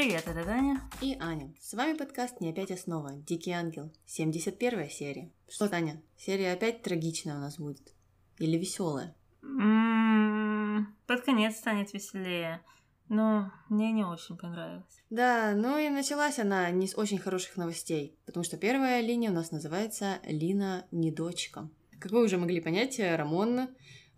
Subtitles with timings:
[0.00, 0.80] Привет, это Таня.
[1.02, 1.52] И Аня.
[1.60, 3.12] С вами подкаст «Не опять основа.
[3.12, 3.92] Дикий ангел».
[4.06, 5.30] 71 серия.
[5.46, 7.92] Что, Таня, серия опять трагичная у нас будет?
[8.38, 9.14] Или веселая?
[9.42, 12.62] М-м, Под конец станет веселее.
[13.10, 15.02] Но мне не очень понравилось.
[15.10, 19.34] Да, ну и началась она не с очень хороших новостей, потому что первая линия у
[19.34, 21.68] нас называется «Лина не дочка».
[21.98, 23.68] Как вы уже могли понять, Рамон,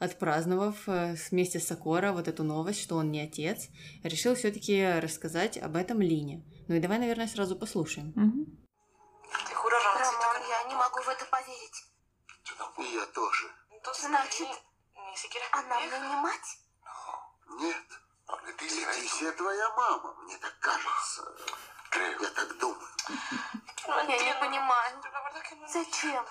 [0.03, 3.69] отпраздновав э, вместе с Сокора вот эту новость, что он не отец,
[4.03, 6.45] решил все таки рассказать об этом Лине.
[6.69, 8.13] Ну и давай, наверное, сразу послушаем.
[8.15, 8.47] Рамон,
[9.71, 11.85] Рамон, toca- я не могу в это поверить.
[12.79, 13.51] И я тоже.
[14.01, 14.49] Значит,
[15.53, 16.59] Она мне не мать?
[17.61, 17.77] Нет.
[18.59, 21.23] Летисия твоя мама, мне так кажется.
[22.21, 22.81] Я так думаю.
[23.87, 24.41] Я не entiendo.
[24.41, 25.03] понимаю.
[25.69, 26.25] Зачем?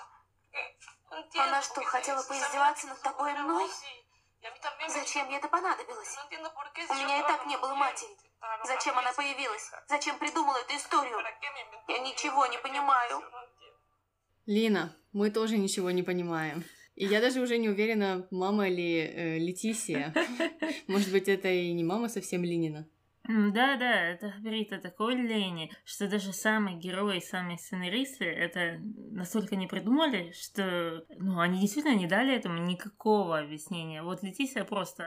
[1.34, 3.68] Она что, хотела поиздеваться над тобой и мной?
[4.88, 6.16] Зачем ей это понадобилось?
[6.88, 8.16] У меня и так не было матери.
[8.64, 9.70] Зачем она появилась?
[9.88, 11.16] Зачем придумала эту историю?
[11.16, 13.22] ¿Para qué me inventó Я ничего не понимаю.
[14.46, 16.64] Лина, мы тоже ничего не понимаем.
[16.96, 20.12] И я даже уже не уверена, мама ли э, Летисия.
[20.88, 22.88] Может быть, это и не мама совсем Линина.
[23.28, 29.66] Да-да, это говорит о такой лени, что даже самые герои, самые сценаристы это настолько не
[29.66, 34.02] придумали, что ну, они действительно не дали этому никакого объяснения.
[34.02, 35.06] Вот Летисия просто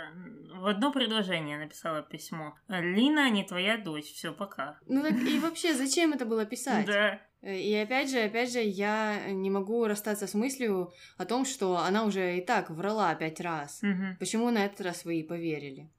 [0.53, 2.55] в одно предложение написала письмо.
[2.67, 4.79] Лина не твоя дочь, все, пока.
[4.87, 6.85] Ну так и вообще, зачем это было писать?
[6.85, 7.21] Да.
[7.41, 11.77] Э, И опять же, опять же, я не могу расстаться с мыслью о том, что
[11.77, 13.81] она уже и так врала пять раз.
[13.81, 14.17] Мгм.
[14.19, 15.91] Почему на этот раз вы ей поверили?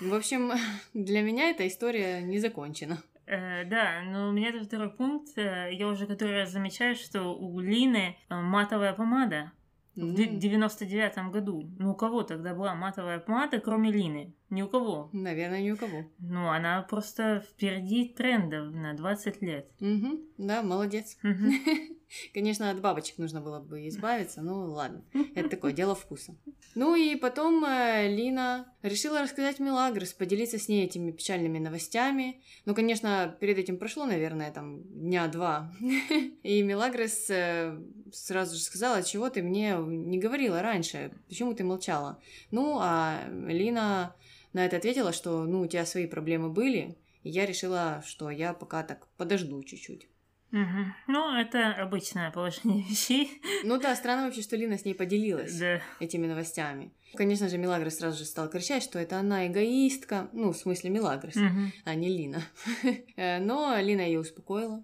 [0.00, 0.52] В общем,
[0.94, 2.98] для меня эта история не закончена.
[3.26, 5.36] Э, да, но у меня это второй пункт.
[5.36, 9.52] Э, Я уже который раз замечаю, что у Лины э, матовая помада.
[9.96, 11.68] В М, де- 99 году.
[11.78, 14.34] Ну, у кого тогда была матовая помада, кроме Лины?
[14.48, 15.10] Ни у кого.
[15.12, 16.04] Наверное, ни у кого.
[16.18, 19.68] Ну, она просто впереди трендов на 20 лет.
[19.80, 21.16] Мгм, да, молодец.
[21.22, 21.52] Мгм.
[22.32, 25.02] Конечно, от бабочек нужно было бы избавиться, ну ладно,
[25.34, 26.36] это такое дело вкуса.
[26.76, 32.42] Ну и потом э, Лина решила рассказать Мелагрос, поделиться с ней этими печальными новостями.
[32.64, 35.72] Ну, конечно, перед этим прошло, наверное, там дня два.
[36.42, 37.76] И Мелагрос э,
[38.12, 42.20] сразу же сказала, чего ты мне не говорила раньше, почему ты молчала.
[42.50, 44.14] Ну, а Лина
[44.56, 48.54] на это ответила, что, ну, у тебя свои проблемы были, и я решила, что я
[48.54, 50.08] пока так подожду чуть-чуть.
[50.50, 50.94] Мгм.
[51.08, 53.42] Ну, это обычное положение вещей.
[53.64, 55.82] Ну да, странно вообще, что Лина с ней поделилась Да.
[56.00, 56.90] этими новостями.
[57.14, 61.34] Конечно же, Мелагрос сразу же стал кричать, что это она эгоистка, ну, в смысле Мелагрос,
[61.36, 61.72] Мгм.
[61.84, 62.42] а не Лина.
[63.16, 64.82] Э, Но Лина ее успокоила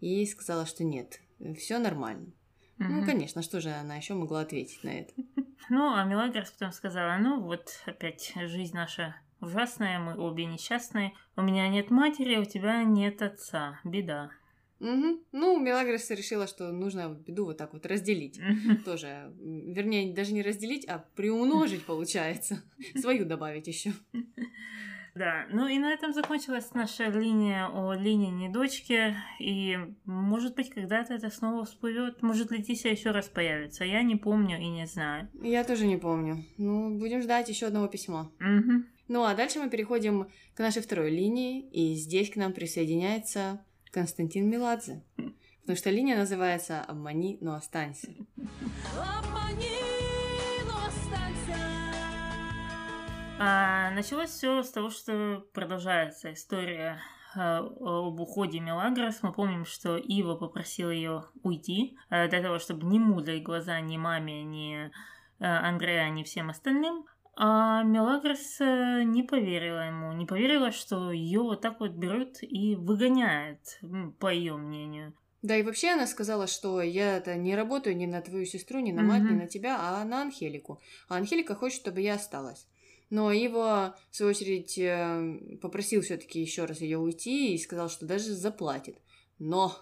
[0.00, 1.20] и сказала, что нет,
[1.58, 2.32] все нормально.
[2.80, 3.04] Ну, Мгм.
[3.04, 5.12] конечно, что же она еще могла ответить на это?
[5.68, 11.12] Ну, а Мелагрос потом сказала, ну вот, опять жизнь наша ужасная, мы обе несчастные.
[11.36, 13.78] У меня нет матери, у тебя нет отца.
[13.84, 14.30] Беда.
[14.80, 15.20] Мгм.
[15.30, 18.40] Ну, Мелагрос решила, что нужно беду вот так вот разделить.
[18.84, 22.62] Тоже, вернее, даже не разделить, а приумножить получается.
[22.98, 23.92] Свою добавить еще.
[25.14, 29.16] Да, ну и на этом закончилась наша линия о Линине дочке.
[29.38, 32.22] И, может быть, когда-то это снова всплывет.
[32.22, 33.84] Может, Летисия еще раз появится.
[33.84, 35.28] Я не помню и не знаю.
[35.42, 36.44] Я тоже не помню.
[36.58, 38.30] Ну, будем ждать еще одного письма.
[38.38, 38.86] Мгм.
[39.08, 44.48] Ну а дальше мы переходим к нашей второй линии, и здесь к нам присоединяется Константин
[44.48, 45.02] Меладзе.
[45.62, 48.14] Потому что линия называется «Обмани, но останься».
[53.42, 57.00] А, началось все с того, что продолжается история
[57.34, 59.22] э, об уходе Мелагрос.
[59.22, 63.96] Мы помним, что Ива попросила ее уйти э, для того, чтобы не мудрить глаза ни
[63.96, 64.90] маме, ни э,
[65.38, 67.06] Андреа, ни всем остальным.
[67.34, 73.80] А Мелагрос не поверила ему, не поверила, что ее вот так вот берут и выгоняют,
[74.18, 75.14] по ее мнению.
[75.40, 78.92] Да и вообще она сказала, что я это не работаю ни на твою сестру, ни
[78.92, 79.38] на мать, ни Мгм.
[79.38, 80.82] на тебя, а на Анхелику.
[81.08, 82.66] А Анхелика хочет, чтобы я осталась.
[83.10, 88.06] Но Ива, в свою очередь, э, попросил все-таки еще раз ее уйти и сказал, что
[88.06, 88.98] даже заплатит.
[89.40, 89.76] Но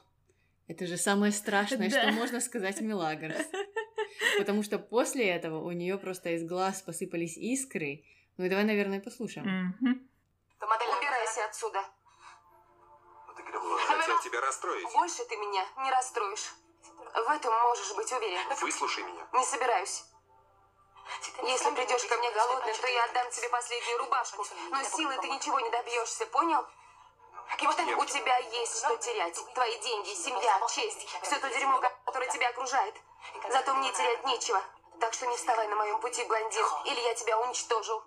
[0.67, 2.03] это же самое страшное, Да.
[2.03, 3.37] что можно сказать Мелагрос.
[4.39, 8.03] Потому что после этого у нее просто из глаз посыпались искры.
[8.39, 9.75] Ну и давай, наверное, послушаем.
[9.81, 10.09] Мгм.
[10.61, 11.83] Убирайся отсюда.
[13.87, 14.85] Хотел тебя расстроить.
[14.95, 16.55] Больше ты меня не расстроишь.
[17.15, 18.39] В этом можешь быть уверен.
[18.61, 19.27] Выслушай меня.
[19.35, 20.05] Не собираюсь.
[21.43, 24.45] Если придешь ко мне голодным, то я отдам тебе последнюю рубашку.
[24.71, 26.61] Но силой ты ничего не добьешься, понял?
[27.55, 29.39] У тебя есть что терять.
[29.55, 31.07] Твои деньги, семья, честь.
[31.23, 32.95] Все то дерьмо, которое тебя окружает.
[33.51, 34.61] Зато мне терять нечего.
[35.01, 38.03] Так что не вставай на моем пути, блондин, или я тебя уничтожу.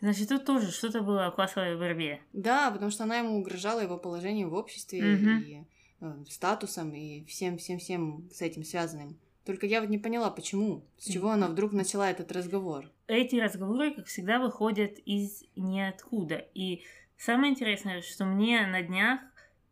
[0.00, 2.22] Значит, тут тоже что-то было о классовой борьбе.
[2.32, 5.38] Да, потому что она ему угрожала его положением в обществе Мгм.
[5.42, 5.64] и
[6.00, 9.20] э, статусом и всем-всем-всем с этим связанным.
[9.44, 12.90] Только я вот не поняла, почему, с чего она вдруг начала этот разговор.
[13.08, 16.36] Эти разговоры, как всегда, выходят из ниоткуда.
[16.54, 16.84] И
[17.16, 19.20] самое интересное, что мне на днях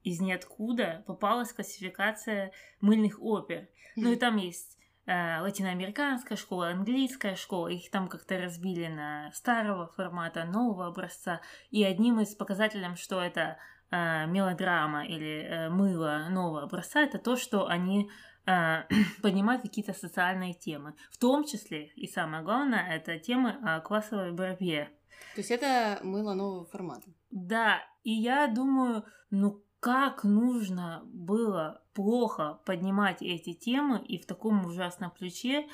[0.03, 3.69] из ниоткуда попалась классификация мыльных опер.
[3.97, 9.89] Ну и там есть э, латиноамериканская школа, английская школа, их там как-то разбили на старого
[9.89, 11.41] формата, нового образца.
[11.71, 13.59] И одним из показателей, что это
[13.91, 18.11] э, мелодрама или э, мыло нового образца, это то, что они
[18.47, 18.83] э,
[19.23, 20.95] поднимают какие-то социальные темы.
[21.11, 24.91] В том числе, и самое главное, это темы о классовой борьбе.
[25.35, 27.09] То есть это мыло нового формата.
[27.31, 34.65] Да, и я думаю, ну как нужно было плохо поднимать эти темы и в таком
[34.67, 35.67] ужасном ключе,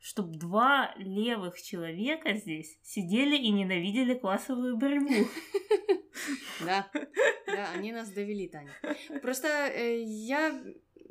[0.00, 5.08] чтобы два левых человека здесь сидели и ненавидели классовую борьбу.
[6.60, 6.88] Да,
[7.46, 8.70] да, они нас довели, Таня.
[9.22, 10.62] Просто э, я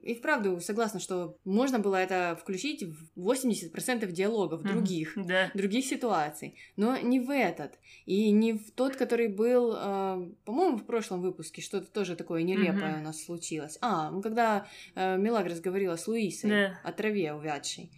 [0.02, 5.14] и вправду согласна, что можно было это включить в 80% диалогов других.
[5.16, 5.52] Да.
[5.54, 10.86] других ситуаций, но не в этот, и не в тот, который был, э, по-моему, в
[10.86, 13.02] прошлом выпуске, что-то тоже такое нелепое Мгм.
[13.02, 13.78] у нас случилось.
[13.82, 16.80] А, ну, когда э, Мелагрос говорила с Луисой Да.
[16.84, 17.92] о траве увядшей.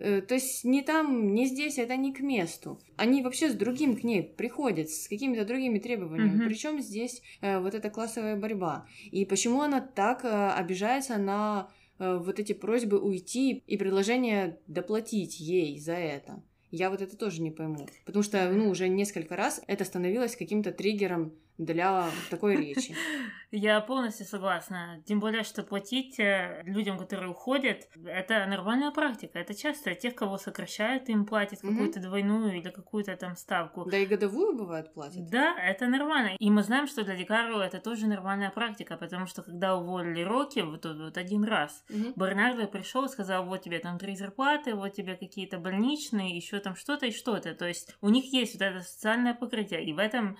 [0.00, 2.80] Э, То есть ни там, ни здесь это не к месту.
[2.96, 6.36] Они вообще с другим к ней приходят, с какими-то другими требованиями.
[6.36, 6.48] Мгм.
[6.48, 8.86] Причем здесь э, вот эта классовая борьба?
[9.12, 15.78] И почему она так э, обижается на вот эти просьбы уйти и предложение доплатить ей
[15.78, 16.42] за это?
[16.70, 17.86] Я вот это тоже не пойму.
[18.06, 22.96] Потому что, ну, уже несколько раз это становилось каким-то триггером для такой речи.
[23.50, 25.02] Я полностью согласна.
[25.06, 29.38] Тем более, что платить э, людям, которые уходят, это нормальная практика.
[29.38, 33.84] Это часто тех, кого сокращают, им платят какую-то двойную или какую-то там ставку.
[33.90, 35.28] Да и годовую бывает платят.
[35.30, 36.36] Да, это нормально.
[36.38, 40.60] И мы знаем, что для Дикаро это тоже нормальная практика, потому что когда уволили Рокки,
[40.60, 42.14] вот, вот один раз, Мгм.
[42.16, 46.76] Бернардо пришел и сказал, вот тебе там три зарплаты, вот тебе какие-то больничные, еще там
[46.76, 47.54] что-то и что-то.
[47.54, 50.38] То есть у них есть вот это социальное покрытие, и в этом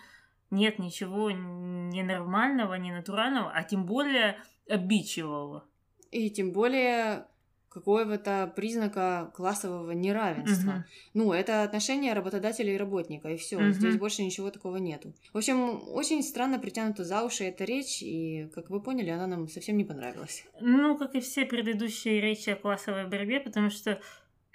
[0.51, 4.37] нет ничего ненормального, ненатурального, а тем более
[4.69, 5.65] обидчивого.
[6.11, 7.27] И тем более
[7.71, 10.71] какого-то признака классового неравенства.
[10.71, 10.85] Мгм.
[11.15, 13.59] Ну, это отношение работодателя и работника, и все.
[13.59, 13.73] Мгм.
[13.73, 15.15] Здесь больше ничего такого нету.
[15.33, 19.49] В общем, очень странно притянута за уши эта речь, и, как вы поняли, она нам
[19.49, 20.45] совсем не понравилась.
[20.61, 24.01] Ну, как и все предыдущие речи о классовой борьбе, потому что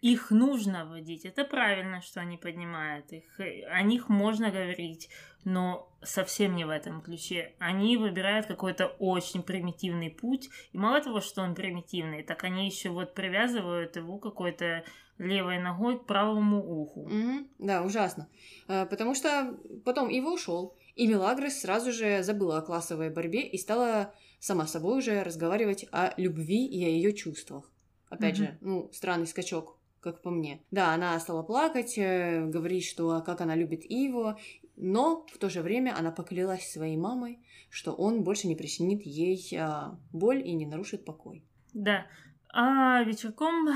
[0.02, 1.24] их нужно вводить.
[1.26, 3.40] Это правильно, что они поднимают их.
[3.70, 5.10] О них можно говорить,
[5.46, 7.54] но совсем не в этом ключе.
[7.60, 10.50] Они выбирают какой-то очень примитивный путь.
[10.74, 14.84] И мало того, что он примитивный, так они еще вот привязывают его какой-то
[15.18, 17.08] левой ногой к правому уху.
[17.08, 17.48] Мгм.
[17.60, 18.28] Да, ужасно.
[18.68, 23.58] Э, Потому что потом Ива ушел, и Мелагрос сразу же забыла о классовой борьбе и
[23.58, 27.72] стала сама собой уже разговаривать о любви и о ее чувствах.
[28.10, 28.46] Опять Мгм.
[28.46, 30.62] же, ну, странный скачок, как по мне.
[30.72, 34.36] Да, она стала плакать, э, говорить, что а, как она любит Иву,
[34.78, 37.40] но в то же время она поклялась своей мамой,
[37.70, 41.44] что он больше не причинит ей а, боль и не нарушит покой.
[41.74, 42.06] Да.
[42.54, 43.68] А вечерком,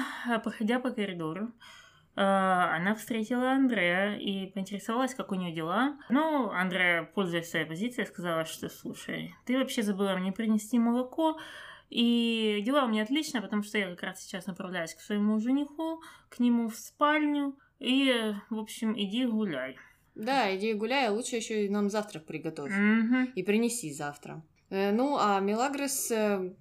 [0.43, 1.51] проходя по коридору,
[2.15, 5.97] а, она встретила Андрея и поинтересовалась, как у нее дела.
[6.09, 11.39] Ну, Андрея, пользуясь своей позицией, сказала, что, слушай, ты вообще забыла мне принести молоко,
[11.89, 16.01] и дела у меня отлично, потому что я как раз сейчас направляюсь к своему жениху,
[16.29, 19.77] к нему в спальню, и, в общем, иди гуляй.
[20.15, 22.71] Да, иди гуляй, а лучше еще и нам завтрак приготовь.
[22.71, 23.31] Мгм.
[23.35, 24.43] и принеси завтра.
[24.69, 26.53] Э, Ну, а Мелагрос э,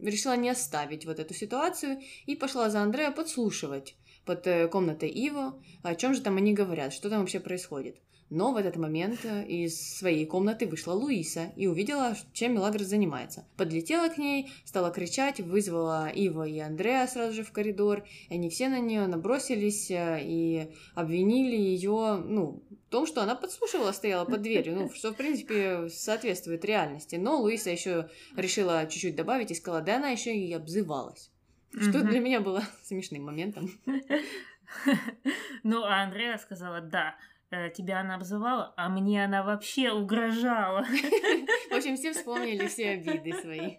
[0.00, 5.54] решила не оставить вот эту ситуацию и пошла за Андрея подслушивать под э, комнатой Ива,
[5.82, 7.96] о чем же там они говорят, что там вообще происходит.
[8.30, 13.46] Но в этот момент из своей комнаты вышла Луиса и увидела, чем Мелагрос занимается.
[13.56, 18.04] Подлетела к ней, стала кричать, вызвала Ива и Андрея сразу же в коридор.
[18.28, 23.92] И они все на нее набросились и обвинили ее, ну, в том, что она подслушивала,
[23.92, 27.16] стояла под дверью, ну, что, в принципе, соответствует реальности.
[27.16, 31.30] Но Луиса еще решила чуть-чуть добавить и сказала, да она еще и обзывалась.
[31.70, 33.70] Что для меня было смешным моментом.
[35.64, 37.16] Ну, а Андрея сказала, да,
[37.50, 40.82] э, тебя она обзывала, а мне она вообще угрожала.
[41.70, 43.76] В общем, все вспомнили все обиды свои.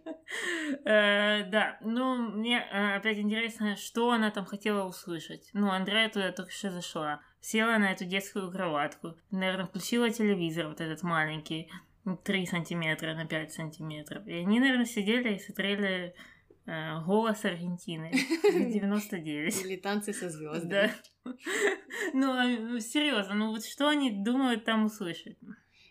[0.85, 5.49] Э, Да, ну, мне э, опять интересно, что она там хотела услышать.
[5.53, 7.21] Ну, Андрея туда только что зашла.
[7.41, 9.15] Села на эту детскую кроватку.
[9.31, 11.69] Наверное, включила телевизор вот этот маленький.
[12.23, 14.25] 3 сантиметра на 5 сантиметров.
[14.27, 16.15] И они, наверное, сидели и смотрели
[16.65, 19.61] э, голос Аргентины 99.
[19.65, 20.69] Или танцы со звездами.
[20.69, 21.33] Да.
[22.13, 25.37] Ну, а, ну, серьезно, ну вот что они думают там услышать?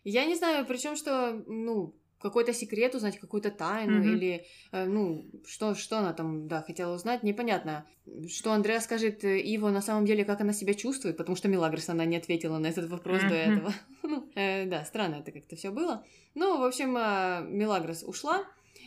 [0.05, 4.08] Я не знаю, причем что, ну, какой-то секрет узнать, какую-то тайну, Мгм.
[4.08, 7.87] или, э, ну, что, что она там, да, хотела узнать, непонятно.
[8.28, 11.88] Что Андреа скажет э, Иво на самом деле, как она себя чувствует, потому что Мелагрос,
[11.88, 13.37] она не ответила на этот вопрос до Мгм.
[13.37, 13.72] этого.
[14.02, 16.04] Ну, э, да, странно это как-то все было.
[16.34, 18.44] Ну, в общем, э, Мелагрос ушла,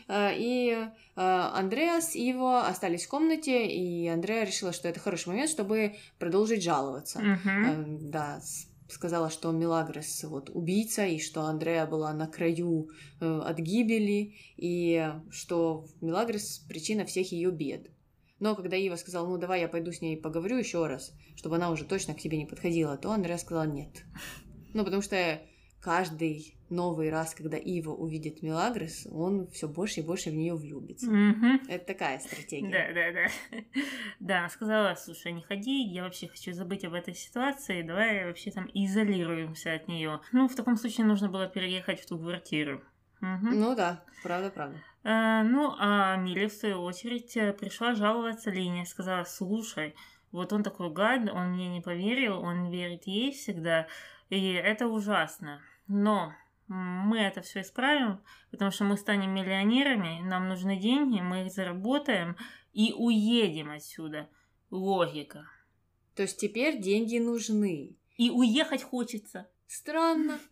[0.08, 5.28] э, и э, Андреас и Иво остались в комнате, и Андреа решила, что это хороший
[5.30, 7.20] момент, чтобы продолжить жаловаться.
[7.46, 13.40] Э, Да, с- сказала, что Мелагрос вот убийца, и что Андреа была на краю э,
[13.40, 17.92] от гибели, и что Мелагрос причина всех ее бед.
[18.40, 21.70] Но когда Ива сказала, ну давай я пойду с ней поговорю еще раз, чтобы она
[21.70, 24.04] уже точно к тебе не подходила, то Андреа сказала нет.
[24.74, 25.42] Ну, потому что
[25.82, 31.12] каждый новый раз, когда Ива увидит Мелагрос, он все больше и больше в нее влюбится.
[31.12, 31.62] Мгм.
[31.68, 32.92] Это такая стратегия.
[32.94, 33.82] Да, да, да.
[34.20, 38.52] Да, она сказала, слушай, не ходи, я вообще хочу забыть об этой ситуации, давай вообще
[38.52, 40.22] там изолируемся от нее.
[40.32, 42.82] Ну, в таком случае нужно было переехать в ту квартиру.
[43.20, 43.60] Мгм.
[43.60, 44.78] Ну да, правда-правда.
[45.04, 49.96] А, ну, а Милли, в свою очередь, пришла жаловаться Лине, сказала, слушай,
[50.32, 53.88] вот он такой гад, он мне не поверил, он верит ей всегда,
[54.30, 55.62] и это ужасно.
[55.88, 56.34] Но
[56.72, 62.38] мы это все исправим, потому что мы станем миллионерами, нам нужны деньги, мы их заработаем
[62.72, 64.30] и уедем отсюда.
[64.70, 65.46] Логика.
[66.16, 67.98] То есть теперь деньги нужны.
[68.18, 69.50] И уехать хочется.
[69.68, 70.40] Странно.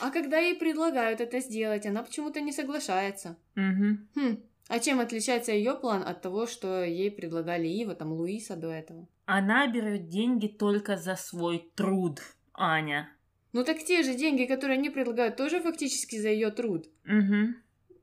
[0.00, 3.36] А когда ей предлагают это сделать, она почему-то не соглашается.
[3.56, 4.08] Мгм.
[4.14, 4.44] Хм.
[4.68, 9.08] А чем отличается ее план от того, что ей предлагали Ива, там, Луиса до этого?
[9.24, 12.20] Она берет деньги только за свой труд,
[12.52, 13.13] Аня.
[13.54, 16.88] Ну так те же деньги, которые они предлагают, тоже фактически за ее труд.
[17.04, 17.56] Мгм.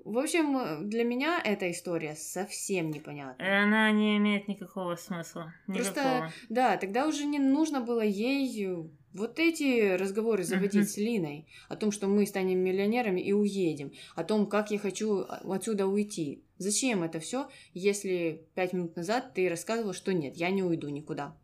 [0.05, 3.63] В общем, для меня эта история совсем непонятна.
[3.63, 5.53] Она не имеет никакого смысла.
[5.67, 6.31] Просто- Никакого.
[6.49, 10.85] Да, тогда уже не нужно было ей э, вот эти разговоры заводить Мгм.
[10.85, 15.19] с Линой о том, что мы станем миллионерами и уедем, о том, как я хочу
[15.19, 16.45] а, отсюда уйти.
[16.57, 21.37] Зачем это все, если пять минут назад ты рассказывал, что нет, я не уйду никуда.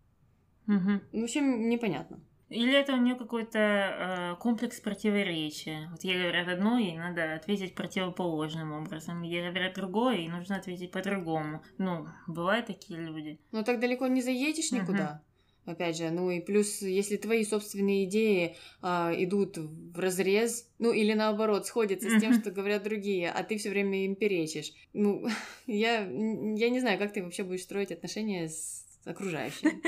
[0.66, 1.02] Мгм.
[1.12, 2.22] В общем, непонятно.
[2.50, 5.90] Или это у нее какой-то э, комплекс противоречия.
[5.92, 9.22] Вот ей говорят одно, ей надо ответить противоположным образом.
[9.22, 11.62] Ей говорят другое, ей нужно ответить по-другому.
[11.78, 13.40] Ну, бывают такие люди.
[13.52, 15.22] Но так далеко не заедешь никуда.
[15.68, 21.12] Опять же, ну и плюс, если твои собственные идеи а, идут в разрез, ну или
[21.12, 24.72] наоборот, сходятся с тем, что говорят другие, а ты все время им перечишь.
[24.94, 25.28] Ну,
[25.68, 29.82] я, я не знаю, как ты вообще будешь строить отношения с окружающими.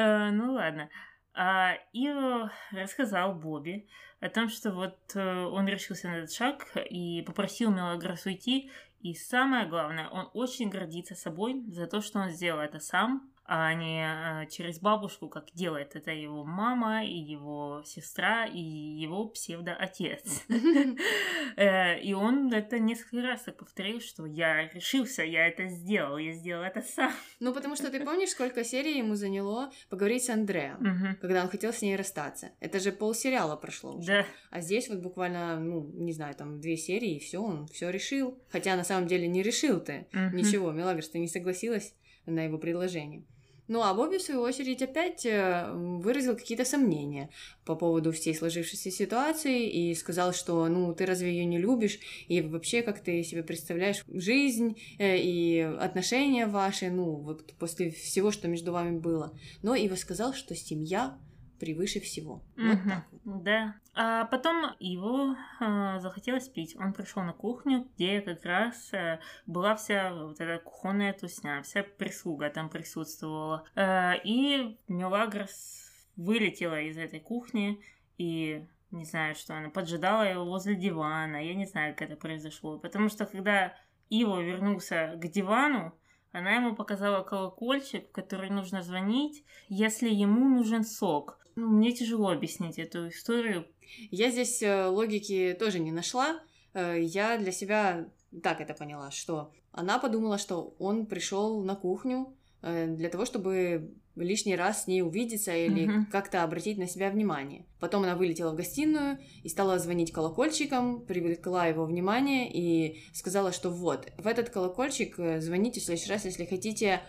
[0.00, 0.88] Э, Ну ладно.
[1.34, 3.86] А Ио рассказал Бобби
[4.20, 8.70] о том, что вот э, он решился на этот шаг и попросил Мелагрос уйти.
[9.02, 13.74] И самое главное, он очень гордится собой за то, что он сделал это сам, а
[13.74, 14.04] не
[14.44, 20.44] э, через бабушку, как делает это его мама и его сестра и его псевдоотец.
[21.56, 26.32] Э, И он это несколько раз так повторил, что я решился, я это сделал, я
[26.32, 27.12] сделал это сам.
[27.40, 31.16] Ну, потому что ты помнишь, сколько серий ему заняло поговорить с Андреа, Мгм.
[31.20, 32.52] когда он хотел с ней расстаться.
[32.60, 34.06] Это же полсериала прошло уже.
[34.06, 34.26] Да.
[34.50, 38.38] А здесь вот буквально, ну, не знаю, там две серии, и все, он все решил.
[38.48, 40.06] Хотя на самом деле не решил ты.
[40.32, 41.94] Ничего, Мелагрос, ты не согласилась
[42.26, 43.24] на его предложение.
[43.70, 47.30] Ну, а Бобби, в свою очередь, опять э, выразил какие-то сомнения
[47.64, 52.00] по поводу всей сложившейся ситуации и сказал, что, ну, ты разве ее не любишь?
[52.26, 58.32] И вообще, как ты себе представляешь жизнь э, и отношения ваши, ну, вот после всего,
[58.32, 59.38] что между вами было.
[59.62, 61.16] Но Ива сказал, что семья
[61.60, 62.42] превыше всего.
[62.56, 63.42] Вот так вот.
[63.44, 63.74] Да.
[63.94, 66.74] А потом его а, захотелось пить.
[66.76, 71.82] Он пришел на кухню, где как раз а, была вся вот эта кухонная тусня, вся
[71.82, 73.64] прислуга там присутствовала.
[73.76, 77.80] А, и Мелагрос вылетела из этой кухни
[78.18, 81.44] и не знаю, что она поджидала его возле дивана.
[81.44, 82.78] Я не знаю, как это произошло.
[82.78, 83.74] Потому что когда
[84.08, 85.94] Иво вернулся к дивану,
[86.32, 91.39] она ему показала колокольчик, в который нужно звонить, если ему нужен сок.
[91.60, 93.66] Ну, мне тяжело объяснить эту историю.
[94.10, 96.40] Я здесь э, логики тоже не нашла.
[96.72, 98.08] Э, Я для себя
[98.42, 103.92] так это поняла, что она подумала, что он пришел на кухню э, для того, чтобы
[104.16, 106.06] лишний раз с ней увидеться или Мгм.
[106.06, 107.66] как-то обратить на себя внимание.
[107.78, 113.68] Потом она вылетела в гостиную и стала звонить колокольчиком, привлекла его внимание и сказала, что
[113.70, 117.02] вот, в этот колокольчик звоните в следующий раз, если хотите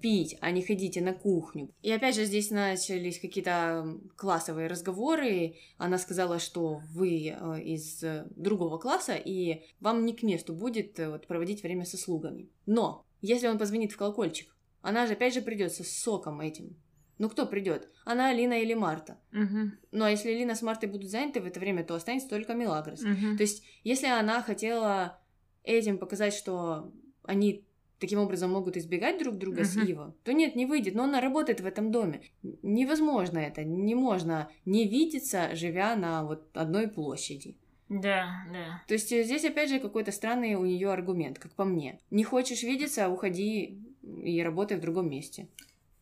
[0.00, 1.70] пить, а не ходите на кухню.
[1.82, 5.56] И опять же здесь начались какие-то классовые разговоры.
[5.76, 10.98] Она сказала, что вы э, из э, другого класса, и вам не к месту будет
[10.98, 12.48] э, вот, проводить время со слугами.
[12.66, 16.76] Но если он позвонит в колокольчик, она же опять же придет со соком этим.
[17.18, 17.88] Ну кто придет?
[18.04, 19.18] Она, Алина или Марта.
[19.32, 19.78] Мгм.
[19.90, 23.02] Ну а если Лина с Мартой будут заняты в это время, то останется только Мелагрос.
[23.02, 23.36] Мгм.
[23.36, 25.20] То есть, если она хотела
[25.64, 26.92] этим показать, что
[27.24, 27.66] они
[27.98, 29.86] таким образом могут избегать друг друга с Мгм.
[29.86, 30.94] Иво, то нет, не выйдет.
[30.94, 32.22] Но она работает в этом доме.
[32.62, 33.64] Невозможно это.
[33.64, 37.56] Не можно не видеться, живя на вот одной площади.
[37.88, 38.82] Да, да.
[38.86, 41.98] То есть э, здесь опять же какой-то странный у нее аргумент, как по мне.
[42.10, 45.48] Не хочешь видеться, уходи и работай в другом месте.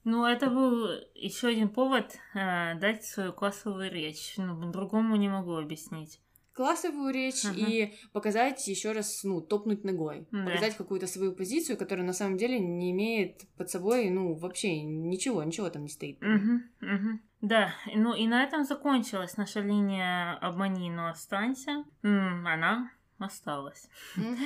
[0.02, 4.34] Ну, это был еще один повод э, дать свою классовую речь.
[4.36, 6.20] Ну, по-другому не могу объяснить.
[6.56, 7.54] Классовую речь Ага.
[7.56, 10.26] и показать еще раз, ну, топнуть ногой.
[10.32, 10.44] Да.
[10.46, 15.42] Показать какую-то свою позицию, которая на самом деле не имеет под собой, ну, вообще ничего,
[15.44, 16.20] ничего там не стоит.
[16.22, 17.20] Мгм, мгм.
[17.42, 21.84] Да, ну и на этом закончилась наша линия «Обмани, но останься».
[22.02, 23.88] М, Она осталась.
[24.16, 24.36] Мгм.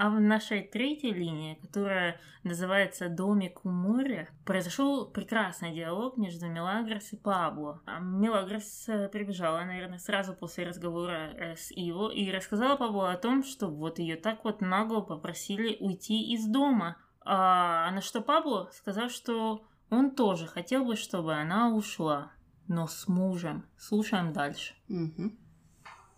[0.00, 7.12] А в нашей третьей линии, которая называется «Домик у моря», произошел прекрасный диалог между Мелагрос
[7.12, 7.82] и Пабло.
[7.84, 13.18] А Мелагрос э, прибежала, наверное, сразу после разговора э, с Иво и рассказала Пабло о
[13.18, 16.96] том, что вот ее так вот нагло попросили уйти из дома.
[17.26, 22.32] А на что Пабло сказал, что он тоже хотел бы, чтобы она ушла,
[22.68, 23.66] но с мужем.
[23.76, 24.74] Слушаем дальше.
[24.88, 25.38] Мгм.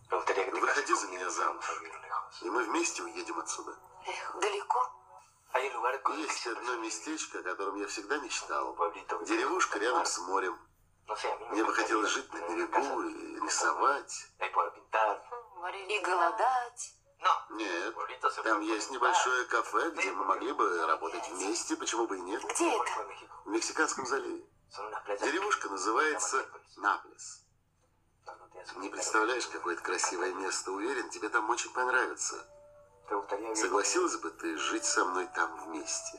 [0.09, 1.65] Выходи за меня замуж,
[2.45, 3.77] и мы вместе уедем отсюда.
[4.07, 4.93] Эх, далеко?
[6.17, 8.77] Есть одно местечко, о котором я всегда мечтал.
[9.25, 10.59] Деревушка рядом с морем.
[11.51, 14.27] Мне бы хотелось жить на берегу и рисовать.
[15.89, 16.95] И голодать.
[17.51, 17.95] Нет,
[18.43, 22.43] там есть небольшое кафе, где мы могли бы работать вместе, почему бы и нет.
[22.45, 22.91] Где это?
[23.45, 24.45] В Мексиканском заливе.
[25.21, 26.45] Деревушка называется
[26.79, 27.45] Наплес.
[28.77, 30.73] Не представляешь, какое это красивое место.
[30.73, 32.37] Уверен, тебе там очень понравится.
[33.55, 36.19] Согласилась бы ты жить со мной там вместе?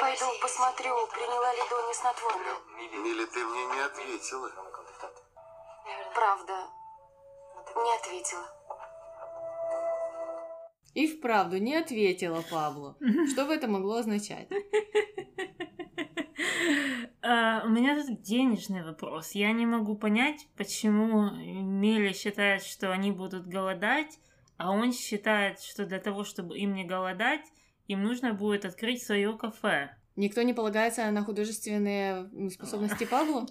[0.00, 2.56] Пойду посмотрю, приняла ли Доня снотворное.
[2.78, 4.50] Или ты мне не ответила?
[6.14, 6.68] Правда,
[7.76, 8.62] не ответила.
[10.94, 12.96] И вправду не ответила Пабло.
[13.32, 14.48] Что бы это могло означать?
[17.22, 19.32] А, У меня тут денежный вопрос.
[19.32, 24.18] Я не могу понять, почему Мели считает, что они будут голодать,
[24.56, 27.44] а он считает, что для того, чтобы им не голодать,
[27.86, 29.96] им нужно будет открыть свое кафе.
[30.16, 33.46] Никто не полагается на художественные способности Пабло?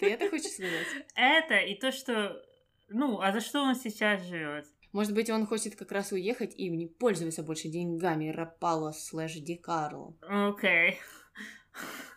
[0.00, 0.86] Ты это хочешь сказать?
[1.14, 2.42] Это и то, что...
[2.88, 4.66] Ну, а за что он сейчас живет?
[4.92, 9.56] Может быть, он хочет как раз уехать и не пользоваться больше деньгами Рапало слэш Ди
[9.56, 10.16] Карло.
[10.22, 10.98] Окей.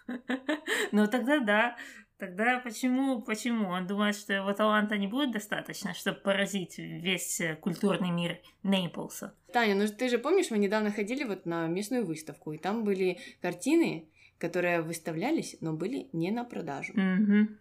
[0.91, 1.77] Ну тогда да.
[2.17, 3.69] Тогда почему, почему?
[3.69, 9.35] Он думает, что его таланта не будет достаточно, чтобы поразить весь э, культурный мир Нейплса.
[9.53, 13.19] Таня, ну ты же помнишь, мы недавно ходили вот на местную выставку, и там были
[13.39, 16.93] картины, которые выставлялись, но были не на продажу.
[16.95, 17.59] Мгм.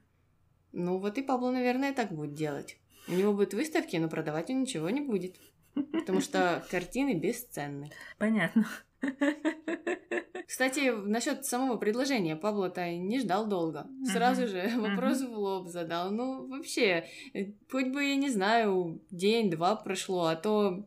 [0.73, 2.79] Ну вот и Пабло, наверное, так будет делать.
[3.09, 5.37] У него будут выставки, но продавать он ничего не будет.
[5.75, 7.91] Потому что картины бесценны.
[8.19, 8.67] Понятно.
[10.47, 13.87] Кстати, насчет самого предложения Пабло-то не ждал долго.
[14.05, 16.11] Сразу же вопрос в лоб задал.
[16.11, 20.87] Ну, вообще, э, хоть бы, я не знаю, день-два прошло, а то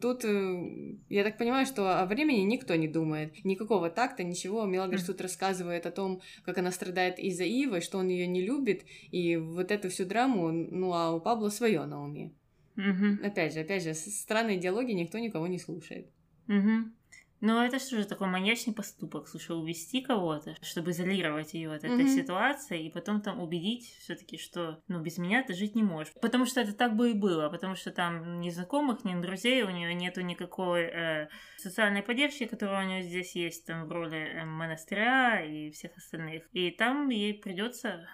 [0.00, 3.44] тут, э, я так понимаю, что о времени никто не думает.
[3.44, 4.64] Никакого такта, ничего.
[4.64, 8.84] Мелагрос тут рассказывает о том, как она страдает из-за Ивы, что он ее не любит,
[9.10, 12.32] и вот эту всю драму, ну, а у Пабло свое на уме.
[12.76, 13.20] Мгм.
[13.24, 16.06] Опять же, опять же, странные диалоги никто никого не слушает.
[16.46, 16.94] Мгм.
[17.40, 22.04] Ну, это что же такой маньячный поступок, слушай, увести кого-то, чтобы изолировать ее от этой
[22.04, 22.08] Мгм.
[22.08, 26.12] ситуации, и потом там убедить все-таки, что, ну, без меня ты жить не можешь.
[26.20, 29.70] Потому что это так бы и было, потому что там ни знакомых, ни друзей, у
[29.70, 34.44] нее нету никакой э, социальной поддержки, которая у нее здесь есть, там, в роли э,
[34.44, 36.44] монастыря и всех остальных.
[36.52, 38.06] И там ей придется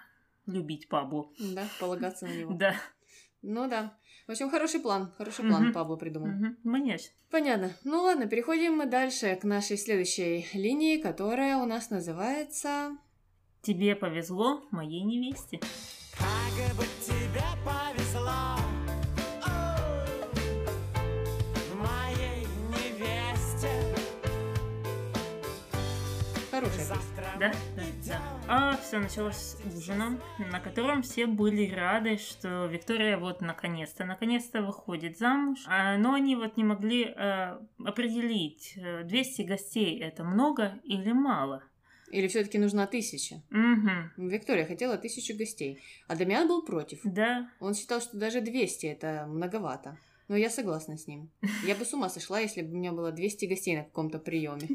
[0.45, 1.33] любить Паблу.
[1.37, 2.53] Да, полагаться на него.
[2.57, 2.75] Да.
[3.43, 3.97] Ну да.
[4.27, 5.13] В общем, хороший план.
[5.17, 5.73] Хороший план Мгм.
[5.73, 6.27] Пабло придумал.
[6.65, 7.11] Маньячный.
[7.31, 7.71] Понятно.
[7.85, 12.97] Ну ладно, переходим мы дальше к нашей следующей линии, которая у нас называется...
[13.61, 15.59] Тебе повезло, моей невесте.
[16.17, 18.56] Как бы тебе повезло
[27.39, 28.21] Да, да, да.
[28.47, 30.19] А все началось с ужина,
[30.51, 35.59] на котором все были рады, что Виктория вот наконец-то, наконец-то выходит замуж.
[35.67, 41.63] А, но они вот не могли э, определить, э, 200 гостей это много или мало.
[42.09, 43.43] Или все-таки нужна тысяча?
[43.51, 44.29] Угу.
[44.29, 47.01] Виктория хотела тысячу гостей, а Дамиан был против.
[47.03, 49.97] Да, Он считал, что даже 200 это многовато.
[50.27, 51.31] Но я согласна с ним.
[51.65, 54.67] Я бы с ума сошла, если бы у меня было 200 гостей на каком-то приеме.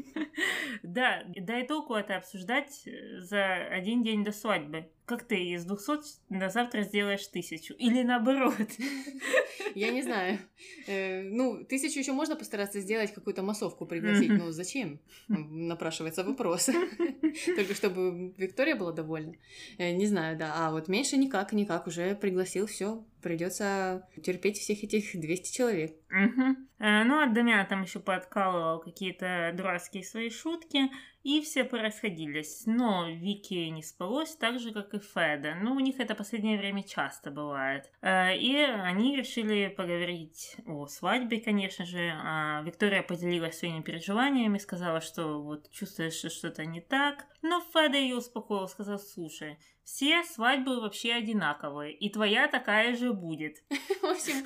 [0.81, 4.89] да, да и толку это обсуждать э, за один день до свадьбы.
[5.05, 7.73] Как ты из 200 до завтра сделаешь тысячу?
[7.73, 8.55] Или наоборот?
[9.75, 10.39] Я не знаю.
[10.87, 14.29] Э, ну, тысячу еще можно постараться сделать, какую-то массовку пригласить.
[14.29, 14.99] Но зачем?
[15.27, 16.67] Напрашивается вопрос.
[17.55, 19.33] Только чтобы Виктория была довольна.
[19.77, 20.53] Э, Не знаю, да.
[20.55, 21.87] А вот меньше никак, никак.
[21.87, 23.03] Уже пригласил, все.
[23.21, 25.95] Придется терпеть всех этих 200 человек.
[26.09, 30.89] Э, Ну, а Дамиан там еще подкалывал какие-то дурацкие свои шутки,
[31.23, 32.63] и все порасходились.
[32.65, 35.55] Но Вики не спалось, так же, как и Феда.
[35.61, 37.89] Ну, у них это последнее время часто бывает.
[38.01, 42.13] Э, И они решили поговорить о свадьбе, конечно же.
[42.21, 47.25] А Виктория поделилась своими переживаниями, сказала, что вот чувствуешь, что что-то не так.
[47.41, 53.63] Но Феда ее успокоил, сказал, слушай, все свадьбы вообще одинаковые, и твоя такая же будет.
[54.01, 54.45] В общем,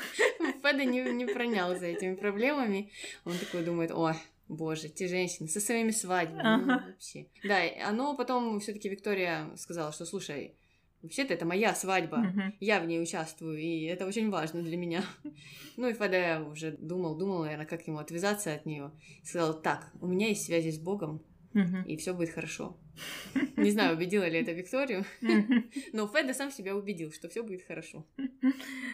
[0.61, 2.91] Феда не, не пронял за этими проблемами.
[3.25, 4.15] Он такой думает, ой,
[4.47, 6.41] боже, те женщины со своими свадьбами.
[6.65, 6.83] ну, Ага.
[6.87, 7.27] вообще.
[7.43, 10.55] Да, и оно потом все-таки Виктория сказала, что слушай,
[11.01, 12.17] вообще-то это моя свадьба.
[12.17, 12.55] Мгм.
[12.59, 15.03] Я в ней участвую, и это очень важно для меня.
[15.77, 18.91] Ну и Феда уже думал, думал, наверное, как ему отвязаться от нее.
[19.23, 21.21] Сказал, так, у меня есть связи с Богом,
[21.53, 21.83] Мгм.
[21.83, 22.77] и все будет хорошо.
[23.57, 25.05] Не знаю, убедила ли это Викторию,
[25.93, 28.05] но Феда сам себя убедил, что все будет хорошо.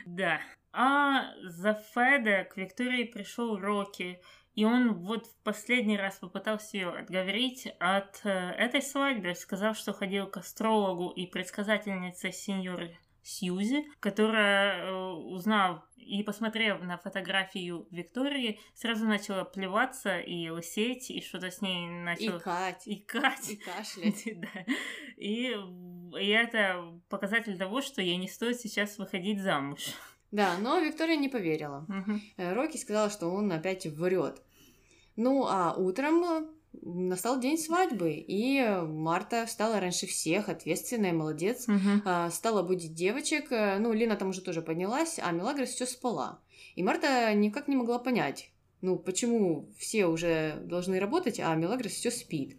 [0.06, 0.42] Да.
[0.74, 4.20] А за Феда к Виктории пришел Рокки,
[4.56, 9.94] и он вот в последний раз попытался ее отговорить от э, этой свадьбы, сказав, что
[9.94, 18.60] ходил к астрологу и предсказательнице сеньоры Сьюзи, которая, э, узнав и посмотрев на фотографию Виктории,
[18.76, 22.40] сразу начала плеваться и лысеть, и что-то с ней начало...
[22.40, 23.50] Кать, И Кать.
[23.50, 24.24] и кашлять.
[24.36, 24.66] Да.
[25.18, 25.56] И,
[26.20, 29.94] и это показатель того, что ей не стоит сейчас выходить замуж.
[30.34, 31.86] Да, но Виктория не поверила.
[32.38, 34.42] Э, Рокки сказал, что он опять врет.
[35.16, 36.46] Ну, а утром э,
[36.82, 41.68] настал день свадьбы, и Марта встала раньше всех, ответственная, молодец.
[42.04, 43.52] А, Стала будить девочек.
[43.52, 46.40] э, Ну, Лина там уже тоже поднялась, а Мелагрос все спала.
[46.76, 48.50] И Марта никак не могла понять,
[48.82, 52.58] ну, почему все уже должны работать, а Мелагрос все спит.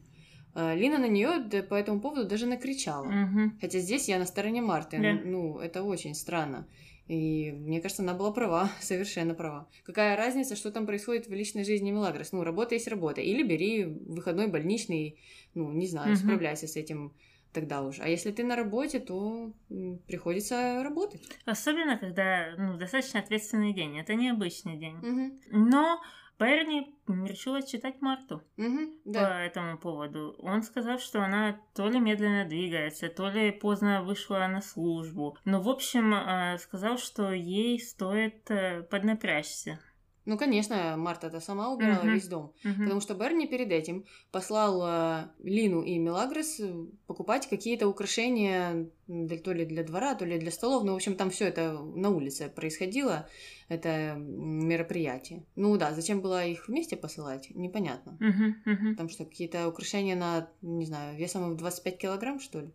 [0.54, 3.06] Лина на нее по этому поводу даже накричала.
[3.06, 3.58] Мгм.
[3.60, 4.98] Хотя здесь я на стороне Марты.
[4.98, 5.12] Да.
[5.28, 6.68] Ну, это очень странно.
[7.06, 9.68] И мне кажется, она была права, совершенно права.
[9.84, 12.32] Какая разница, что там происходит в личной жизни Мелагрос?
[12.32, 13.20] Ну, работа есть работа.
[13.20, 15.18] Или бери выходной больничный,
[15.54, 16.16] ну, не знаю, Мгм.
[16.18, 17.12] справляйся с этим
[17.52, 18.00] тогда уж.
[18.00, 19.52] А если ты на работе, то
[20.08, 21.22] приходится работать.
[21.44, 23.98] Особенно, когда ну, достаточно ответственный день.
[23.98, 24.96] Это необычный день.
[24.96, 25.40] Мгм.
[25.50, 26.00] Но
[26.38, 28.62] Берни решила читать Марту по
[29.04, 29.42] Да.
[29.44, 30.34] этому поводу.
[30.38, 35.36] Он сказал, что она то ли медленно двигается, то ли поздно вышла на службу.
[35.44, 39.78] Но, в общем, э, сказал, что ей стоит э, поднапрячься.
[40.26, 42.14] Ну, конечно, Марта-то сама убирала Мгм.
[42.14, 42.52] весь дом.
[42.64, 42.84] Мгм.
[42.84, 46.72] Потому что Берни перед этим послал Лину и Мелагрос э,
[47.06, 50.84] покупать какие-то украшения то ли для двора, то ли для столов.
[50.84, 53.28] Ну, в общем, там все это на улице происходило,
[53.68, 55.44] это мероприятие.
[55.56, 58.16] Ну да, зачем было их вместе посылать, непонятно.
[58.20, 58.96] Мгм, мгм.
[58.96, 62.70] Там что, какие-то украшения на, не знаю, весом в 25 килограмм, что ли?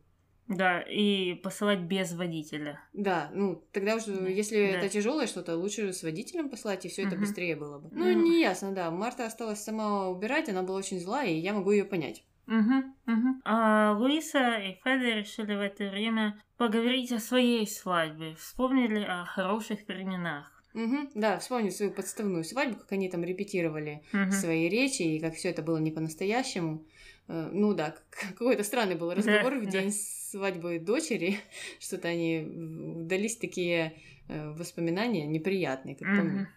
[0.50, 2.80] Да, и посылать без водителя.
[2.94, 4.64] Да, ну тогда уже, Да, если да.
[4.80, 7.22] это тяжелое что-то, лучше с водителем послать, и все это Мгм.
[7.22, 7.90] быстрее было бы.
[7.92, 8.24] Ну, Ну.
[8.24, 8.90] не ясно, да.
[8.92, 12.24] Марта осталась сама убирать, она была очень злая, и я могу ее понять.
[12.48, 13.42] Мгм, мгм.
[13.46, 18.36] А Луиса и Феда решили в это время поговорить о своей свадьбе.
[18.36, 20.52] Вспомнили о хороших временах.
[20.74, 24.32] Мгм, да, вспомнить свою подставную свадьбу, как они там репетировали Мгм.
[24.32, 26.86] свои речи, и как все это было не по-настоящему.
[27.30, 31.38] Э, Ну да, какой-то странный был разговор в день свадьбы дочери.
[31.80, 33.94] Что-то они вдались такие
[34.28, 36.48] э, воспоминания неприятные, как по мне.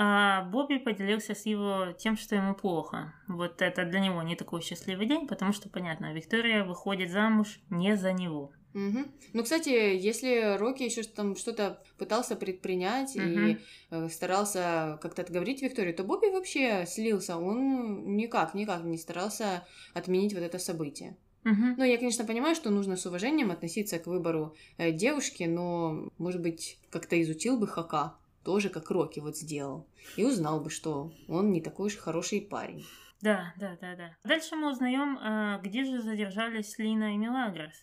[0.00, 3.14] А Бобби поделился с его тем, что ему плохо.
[3.26, 7.96] Вот это для него не такой счастливый день, потому что, понятно, Виктория выходит замуж не
[7.96, 8.52] за него.
[8.74, 9.10] Мгм.
[9.32, 13.58] Ну, кстати, если Рокки еще там что-то пытался предпринять и Мгм.
[13.90, 17.36] э, старался как-то отговорить Викторию, то Бобби вообще слился.
[17.36, 21.16] Он никак, никак не старался отменить вот это событие.
[21.42, 21.74] Мгм.
[21.76, 26.40] Ну, я, конечно, понимаю, что нужно с уважением относиться к выбору э, девушки, но, может
[26.40, 31.52] быть, как-то изучил бы Хака, тоже как Рокки вот сделал, и узнал бы, что он
[31.52, 32.84] не такой уж хороший парень.
[33.20, 34.16] Да, да, да, да.
[34.24, 37.74] Дальше мы узнаем, а, где же задержались Лина и Мелагрос.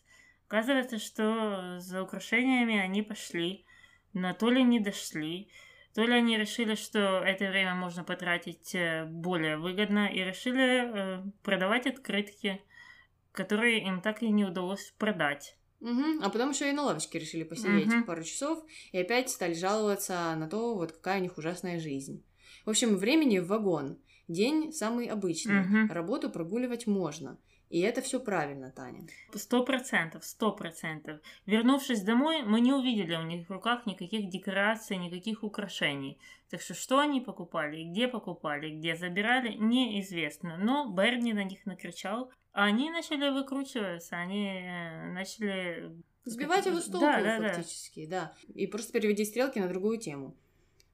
[0.47, 3.65] Оказывается, что за украшениями они пошли,
[4.13, 5.49] но то ли не дошли,
[5.93, 11.23] то ли они решили, что это время можно потратить э, более выгодно, и решили э,
[11.41, 12.61] продавать открытки,
[13.31, 15.57] которые им так и не удалось продать.
[15.85, 16.23] Угу.
[16.23, 18.03] А потом еще и на лавочке решили посидеть Мгм.
[18.05, 22.23] пару часов и опять стали жаловаться на то, вот какая у них ужасная жизнь.
[22.65, 23.97] В общем, времени в вагон.
[24.27, 25.61] День самый обычный.
[25.61, 25.91] Мгм.
[25.91, 27.37] Работу прогуливать можно.
[27.69, 29.07] И это все правильно, Таня.
[29.33, 31.19] Сто процентов, сто процентов.
[31.45, 36.17] Вернувшись домой, мы не увидели у них в руках никаких декораций, никаких украшений.
[36.49, 40.57] Так что что они покупали, где покупали, где забирали, неизвестно.
[40.57, 45.91] Но Берни на них накричал, они начали выкручиваться, они э, начали...
[46.23, 47.53] Сбивать его с толку, Да, да, да.
[47.53, 48.33] фактически, да.
[48.53, 50.35] И просто переводить стрелки на другую тему.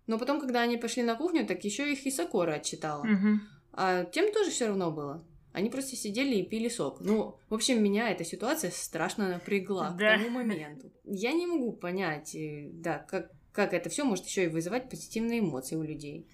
[0.07, 3.03] Но потом, когда они пошли на кухню, так еще их и Сокора отчитала.
[3.03, 3.41] Мгм.
[3.73, 5.23] А тем тоже все равно было.
[5.53, 6.99] Они просто сидели и пили сок.
[6.99, 10.17] Ну, в общем, меня эта ситуация страшно напрягла Да.
[10.17, 10.91] к тому моменту.
[11.05, 15.39] Я не могу понять, э, да, как, как это все может еще и вызывать позитивные
[15.41, 16.25] эмоции у людей.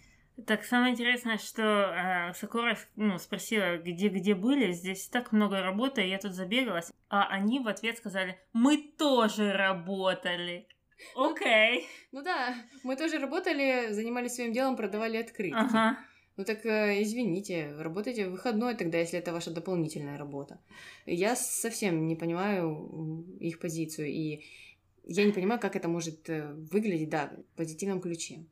[0.46, 6.02] Так, самое интересное, что э, Сакура ну, спросила, где, где были, здесь так много работы,
[6.02, 6.92] я тут забегалась.
[7.10, 10.68] А они в ответ сказали, мы тоже работали.
[11.16, 11.88] Окей.
[12.12, 15.58] Ну да, мы тоже работали, занимались своим делом, продавали открытки.
[15.58, 15.98] Ага.
[16.36, 20.60] Ну так э, извините, работайте в выходной тогда, если это ваша дополнительная работа.
[21.08, 24.46] Я совсем не понимаю их позицию, и
[25.08, 28.46] я не понимаю, как это может э, выглядеть, да, в позитивном ключе.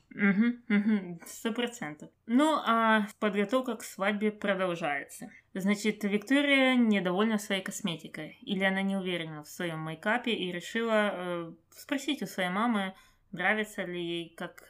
[1.26, 2.10] Сто процентов.
[2.26, 5.30] Ну, а подготовка к свадьбе продолжается.
[5.54, 8.38] Значит, Виктория недовольна своей косметикой.
[8.42, 12.94] Или она не уверена в своем мейкапе и решила э, спросить у своей мамы,
[13.32, 14.66] нравится ли ей, как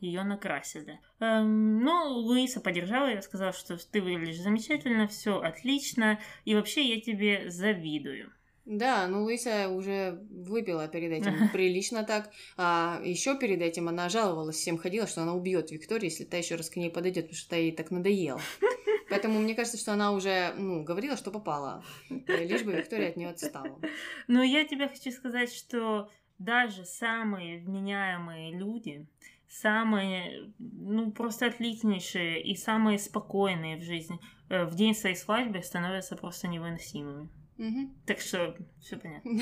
[0.00, 1.00] ее накрасили.
[1.20, 7.00] Эм, ну, Луиса поддержала ее, сказала, что ты выглядишь замечательно, все отлично, и вообще я
[7.00, 8.30] тебе завидую.
[8.64, 12.30] Да, ну Луиса уже выпила перед этим прилично так.
[12.56, 16.56] А еще перед этим она жаловалась, всем ходила, что она убьет Викторию, если та еще
[16.56, 18.40] раз к ней подойдет, потому что та ей так надоела.
[19.10, 21.84] Поэтому мне кажется, что она уже ну, говорила, что попала.
[22.08, 23.80] Лишь бы Виктория от нее отстала.
[24.28, 29.06] Но я тебе хочу сказать, что даже самые вменяемые люди,
[29.48, 34.18] самые, ну, просто отличнейшие и самые спокойные в жизни,
[34.48, 37.28] э, в день своей свадьбы становятся просто невыносимыми.
[38.06, 39.32] Так что все понятно.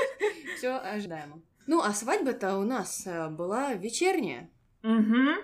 [0.56, 1.40] Все ожидаемо.
[1.66, 4.50] Ну, а свадьба-то у нас э, была вечерняя,
[4.82, 5.42] Угу.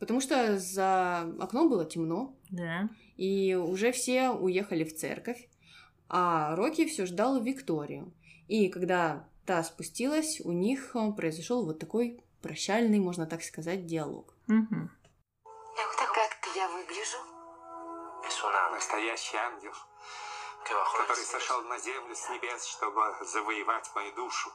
[0.00, 2.88] потому что за окном было темно, Да.
[3.16, 5.48] и уже все уехали в церковь,
[6.08, 8.12] а Рокки все ждал Викторию.
[8.48, 14.34] И когда та спустилась, у них э, произошел вот такой прощальный, можно так сказать, диалог.
[14.48, 14.88] Угу.
[16.14, 17.18] Как я выгляжу?
[18.72, 19.72] Настоящий ангел,
[20.74, 24.52] который сошел на землю с небес, чтобы завоевать мою душу.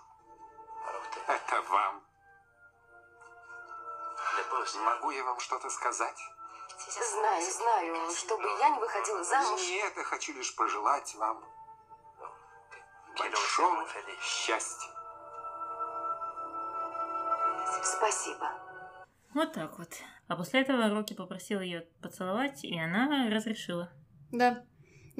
[1.28, 2.04] Это вам.
[4.86, 6.18] Могу я вам что-то сказать?
[6.88, 9.62] Знаю, знаю, чтобы я не выходила замуж.
[9.62, 11.44] Не это хочу лишь пожелать вам
[13.18, 13.88] большого
[14.22, 14.90] счастья.
[17.84, 18.52] Спасибо.
[19.34, 19.90] Вот так вот.
[20.28, 23.90] А после этого Рокки попросил ее поцеловать, и она разрешила.
[24.32, 24.66] Да.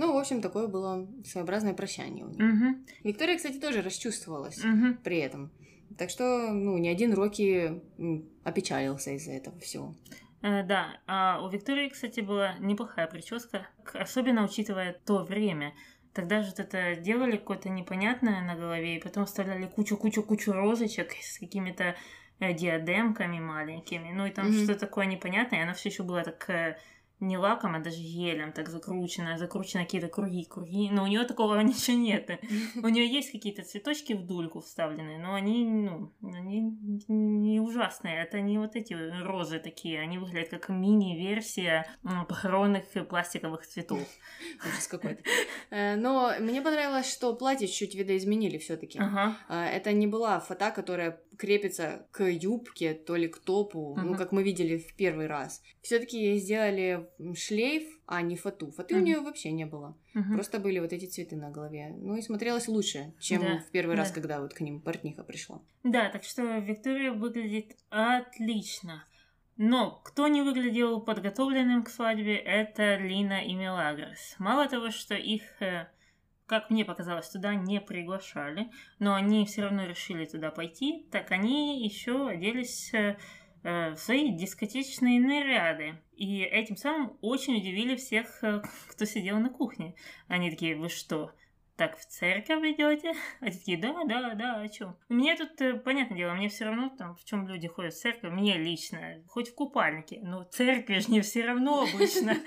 [0.02, 2.40] Ну, в общем, такое было своеобразное прощание у них.
[2.40, 2.86] Угу.
[3.04, 4.96] Виктория, кстати, тоже расчувствовалась Угу.
[5.04, 5.52] при этом.
[5.96, 7.80] Так что, ну, ни один Рокки
[8.44, 9.94] опечалился из-за этого всего.
[10.42, 15.74] Э, да, а у Виктории, кстати, была неплохая прическа, особенно учитывая то время.
[16.14, 21.96] Тогда же это делали какое-то непонятное на голове, и потом вставляли кучу-кучу-кучу розочек с какими-то
[22.40, 24.12] э, диадемками маленькими.
[24.12, 24.64] Ну и там Мгм.
[24.64, 26.78] что-то такое непонятное, и оно все еще было так э,
[27.22, 30.90] не лаком, а даже гелем так закручено, закручено какие-то круги, круги.
[30.92, 32.30] Но у нее такого ничего нет.
[32.76, 36.62] У нее есть какие-то цветочки в дульку вставленные, но они, ну, они
[37.08, 38.24] не ужасные.
[38.24, 40.02] Это не вот эти розы такие.
[40.02, 41.86] Они выглядят как мини-версия
[42.28, 44.02] похоронных пластиковых цветов.
[44.68, 45.22] Ужас какой-то.
[45.70, 49.38] Э, Но мне понравилось, что платье чуть видоизменили все таки Ага.
[49.50, 54.18] Это не была фата, которая крепится к юбке, то ли к топу, ну, Мгм.
[54.18, 55.62] как мы видели в первый раз.
[55.82, 58.72] все таки сделали шлейф, а не фату.
[58.72, 59.06] Фаты у Мгм.
[59.06, 59.98] нее вообще не было.
[60.14, 60.34] Мгм.
[60.34, 61.96] Просто были вот эти цветы на голове.
[61.98, 64.14] Ну и смотрелось лучше, чем Да, в первый раз, да.
[64.16, 65.62] когда вот к ним портниха пришла.
[65.84, 69.04] Да, так что Виктория выглядит отлично.
[69.58, 74.36] Но кто не выглядел подготовленным к свадьбе, это Лина и Мелагрос.
[74.40, 75.88] Мало того, что их, э,
[76.52, 81.82] как мне показалось, туда не приглашали, но они все равно решили туда пойти, так они
[81.82, 83.16] еще оделись э,
[83.64, 85.94] э, в свои дискотечные наряды.
[86.14, 89.96] И этим самым очень удивили всех, э, кто сидел на кухне.
[90.28, 91.32] Они такие, вы что,
[91.78, 93.14] так в церковь идете?
[93.40, 94.98] А те такие, да, да, да, о чем?
[95.08, 98.58] Мне тут, понятное дело, мне все равно там, в чем люди ходят в церковь, мне
[98.58, 102.36] лично, хоть в купальнике, но церковь же не все равно обычно.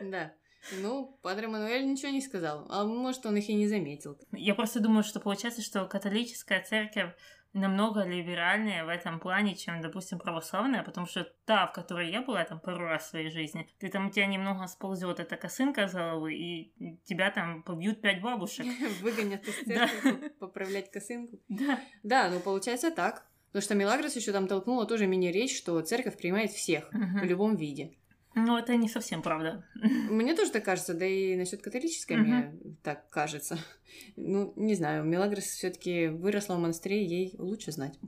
[0.00, 0.32] Да.
[0.80, 2.66] Ну, Падре Мануэль ничего не сказал.
[2.70, 4.18] А может, он их и не заметил.
[4.32, 7.12] Я просто думаю, что получается, что католическая церковь
[7.52, 12.44] намного либеральнее в этом плане, чем, допустим, православная, потому что та, в которой я была
[12.44, 15.98] там пару раз в своей жизни, ты там, у тебя немного сползет эта косынка за
[15.98, 18.66] головы, и тебя там побьют пять бабушек.
[19.02, 21.38] Выгонят из церкви поправлять косынку.
[21.48, 21.80] Да.
[22.02, 23.26] Да, ну получается так.
[23.48, 27.98] Потому что Мелагрос еще там толкнула тоже мини-речь, что церковь принимает всех в любом виде.
[28.34, 29.64] Ну, это не совсем правда.
[30.10, 32.22] Мне тоже так кажется, да и насчет католической uh-huh.
[32.22, 33.58] мне так кажется.
[34.16, 37.98] Ну, не знаю, Мелагрос все-таки выросла в монастыре, ей лучше знать.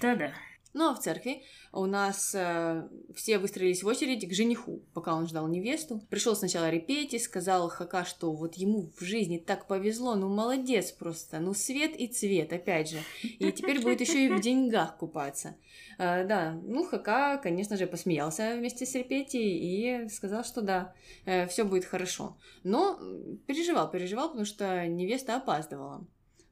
[0.00, 0.32] Да-да.
[0.74, 5.28] Ну а в церкви у нас э, все выстроились в очередь к жениху, пока он
[5.28, 6.00] ждал невесту.
[6.10, 11.38] Пришел сначала Репети, сказал Хака, что вот ему в жизни так повезло, ну молодец просто,
[11.38, 12.98] ну свет и цвет, опять же.
[13.22, 15.54] И теперь будет еще и в деньгах купаться.
[15.96, 20.92] Э, да, ну Хака, конечно же, посмеялся вместе с Репети и сказал, что да,
[21.24, 22.36] э, все будет хорошо.
[22.64, 22.98] Но
[23.46, 26.04] переживал, переживал, потому что невеста опаздывала.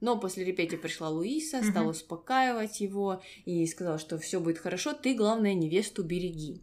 [0.02, 5.14] Но после репетии пришла Луиса, стала успокаивать его и сказала, что все будет хорошо, ты,
[5.14, 6.60] главное, невесту береги.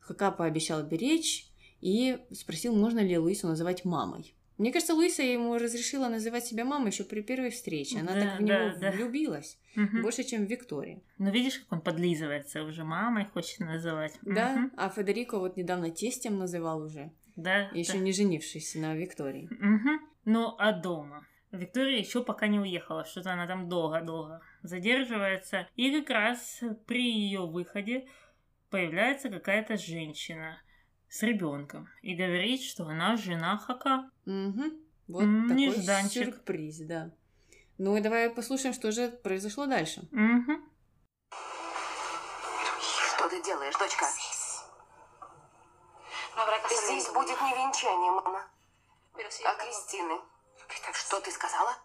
[0.00, 1.46] Хака пообещал беречь
[1.80, 4.34] и спросил, можно ли Луису называть мамой.
[4.58, 8.00] Мне кажется, Луиса ему разрешила называть себя мамой еще при первой встрече.
[8.00, 8.90] Она Да, так в него да, да.
[8.90, 9.56] влюбилась.
[9.76, 10.02] Мгм.
[10.02, 11.00] Больше, чем в Виктории.
[11.18, 14.14] Ну, видишь, как он подлизывается уже мамой, хочет называть.
[14.22, 14.72] Да, Мгм.
[14.76, 17.70] а Федерико вот недавно тестем называл уже, Да.
[17.72, 17.98] еще да.
[18.00, 19.48] не женившись на Виктории.
[19.48, 20.00] Мгм.
[20.24, 21.24] Ну, а дома?
[21.52, 25.68] Виктория еще пока не уехала, что-то она там долго-долго задерживается.
[25.74, 28.08] И как раз при ее выходе
[28.70, 30.60] появляется какая-то женщина
[31.08, 34.10] с ребенком и говорит, что она жена Хака.
[34.26, 34.62] Угу.
[35.08, 36.34] Вот М, такой нежданчик.
[36.34, 37.10] сюрприз, да.
[37.78, 40.02] Ну и давай послушаем, что же произошло дальше.
[40.12, 40.70] Мгм.
[42.80, 44.04] Что ты делаешь, дочка?
[46.86, 48.46] Здесь будет не венчание, мама,
[49.14, 50.20] а Кристины.
[50.92, 51.76] Что ты сказала?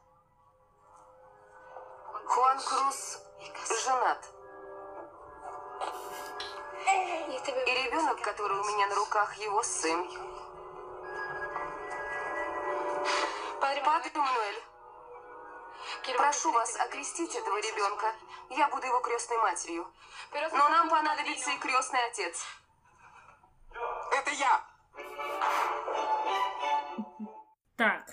[2.25, 3.19] Хуан Круз
[3.83, 4.25] женат.
[7.65, 10.07] И ребенок, который у меня на руках, его сын.
[13.59, 13.81] Падре
[14.15, 14.63] Мануэль,
[16.17, 18.13] прошу вас окрестить этого ребенка.
[18.49, 19.91] Я буду его крестной матерью.
[20.33, 22.43] Но нам понадобится и крестный отец.
[24.11, 24.65] Это я!
[27.77, 28.05] Так,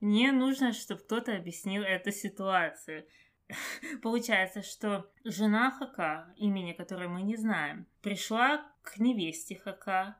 [0.00, 3.06] мне нужно, чтобы кто-то объяснил эту ситуацию.
[4.02, 10.18] Получается, что жена Хака, имени которой мы не знаем, пришла к невесте Хака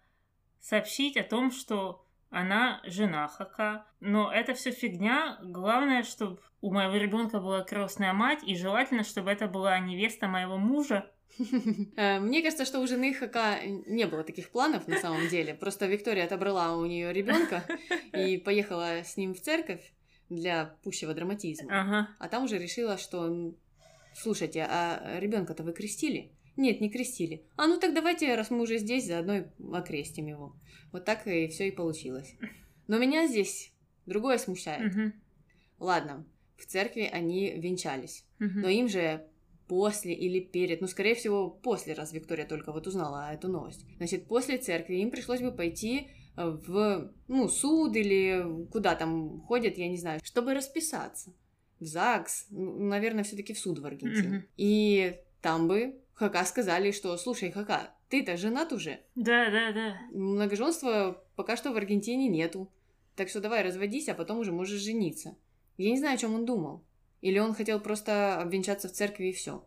[0.61, 3.87] сообщить о том, что она жена Хака.
[4.01, 5.39] Но это все фигня.
[5.43, 10.59] Главное, чтобы у моего ребенка была крестная мать, и желательно, чтобы это была невеста моего
[10.59, 11.11] мужа.
[11.97, 15.55] Э, Мне кажется, что у жены Хака не было таких планов на самом деле.
[15.55, 17.65] Просто Виктория отобрала у нее ребенка
[18.13, 19.93] и поехала с ним в церковь
[20.29, 21.81] для пущего драматизма.
[21.81, 22.09] Ага.
[22.19, 23.55] А там уже решила, что
[24.15, 26.33] слушайте, а ребенка-то вы крестили?
[26.57, 27.45] Нет, не крестили.
[27.57, 30.57] А ну так давайте, раз мы уже здесь, заодно и окрестим его.
[30.93, 32.35] Вот так и все и получилось.
[32.89, 33.73] Но меня здесь
[34.07, 34.93] другое смущает.
[34.93, 35.13] Мгм.
[35.79, 38.25] Ладно, в церкви они венчались.
[38.41, 38.63] Мгм.
[38.63, 39.25] Но им же
[39.69, 43.85] после или перед, ну, скорее всего, после, раз Виктория только вот узнала эту новость.
[43.99, 49.79] Значит, после церкви им пришлось бы пойти э, в, ну, суд или куда там ходят,
[49.79, 51.33] я не знаю, чтобы расписаться.
[51.79, 54.39] В ЗАГС, ну, наверное, все таки в суд в Аргентине.
[54.39, 54.47] Мгм.
[54.57, 59.01] И там бы Хака сказали, что, слушай, Хака, ты-то женат уже?
[59.15, 59.99] Да, да, да.
[60.11, 62.73] Многоженства пока что в Аргентине нету.
[63.15, 65.37] Так что давай разводись, а потом уже можешь жениться.
[65.77, 66.85] Я не знаю, о чем он думал.
[67.21, 69.67] Или он хотел просто обвенчаться в церкви и все.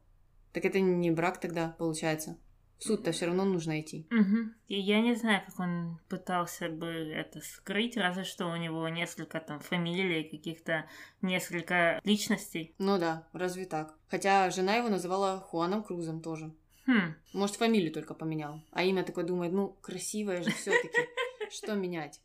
[0.54, 2.38] Так это не брак тогда, получается.
[2.80, 4.08] В суд-то все равно нужно идти.
[4.10, 4.56] Мгм.
[4.68, 9.40] И я не знаю, как он пытался бы это скрыть, разве что у него несколько
[9.40, 10.90] там фамилий, каких-то
[11.22, 12.74] несколько личностей.
[12.80, 13.96] Ну да, разве так?
[14.08, 16.52] Хотя жена его называла Хуаном Крузом тоже.
[16.88, 18.64] Хм, Может, фамилию только поменял.
[18.72, 20.98] А имя такое думает, ну, красивая же все-таки.
[21.52, 22.20] Что менять?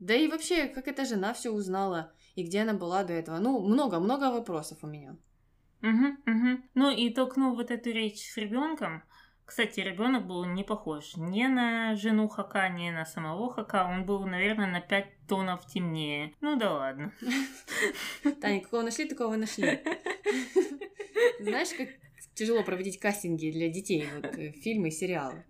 [0.00, 2.12] Да и вообще, как эта жена все узнала?
[2.34, 3.38] И где она была до этого?
[3.38, 5.16] Ну, много-много вопросов у меня.
[5.82, 6.64] Мгм, мгм.
[6.74, 9.02] Ну и толкнул вот эту речь с ребенком.
[9.44, 13.84] Кстати, ребенок был не похож ни на жену Хака, ни на самого Хака.
[13.84, 16.32] Он был, наверное, на 5 тонов темнее.
[16.40, 17.12] Ну да ладно.
[18.40, 19.80] Таня, какого нашли, такого нашли.
[21.40, 21.88] Знаешь, как
[22.40, 25.44] тяжело проводить кастинги для детей, вот э, фильмы, сериалы.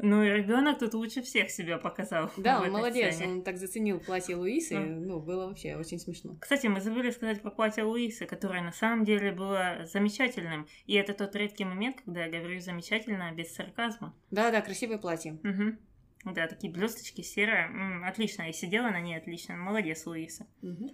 [0.00, 2.30] Ну и ребенок тут лучше всех себя показал.
[2.36, 3.32] Да, он молодец, сцене.
[3.34, 4.80] он так заценил платье Луисы, А.
[4.80, 6.36] ну, было вообще очень смешно.
[6.40, 10.66] Кстати, мы забыли сказать про платье Луисы, которое на самом деле было замечательным.
[10.86, 14.14] И это тот редкий момент, когда я говорю замечательно без сарказма.
[14.30, 15.38] Да-да, красивое платье.
[15.42, 15.78] Мгм.
[16.24, 17.66] Да, такие блесточки серые.
[17.66, 19.56] М, отлично, и сидела на ней отлично.
[19.56, 20.46] Молодец, Луиса.
[20.62, 20.88] Мгм.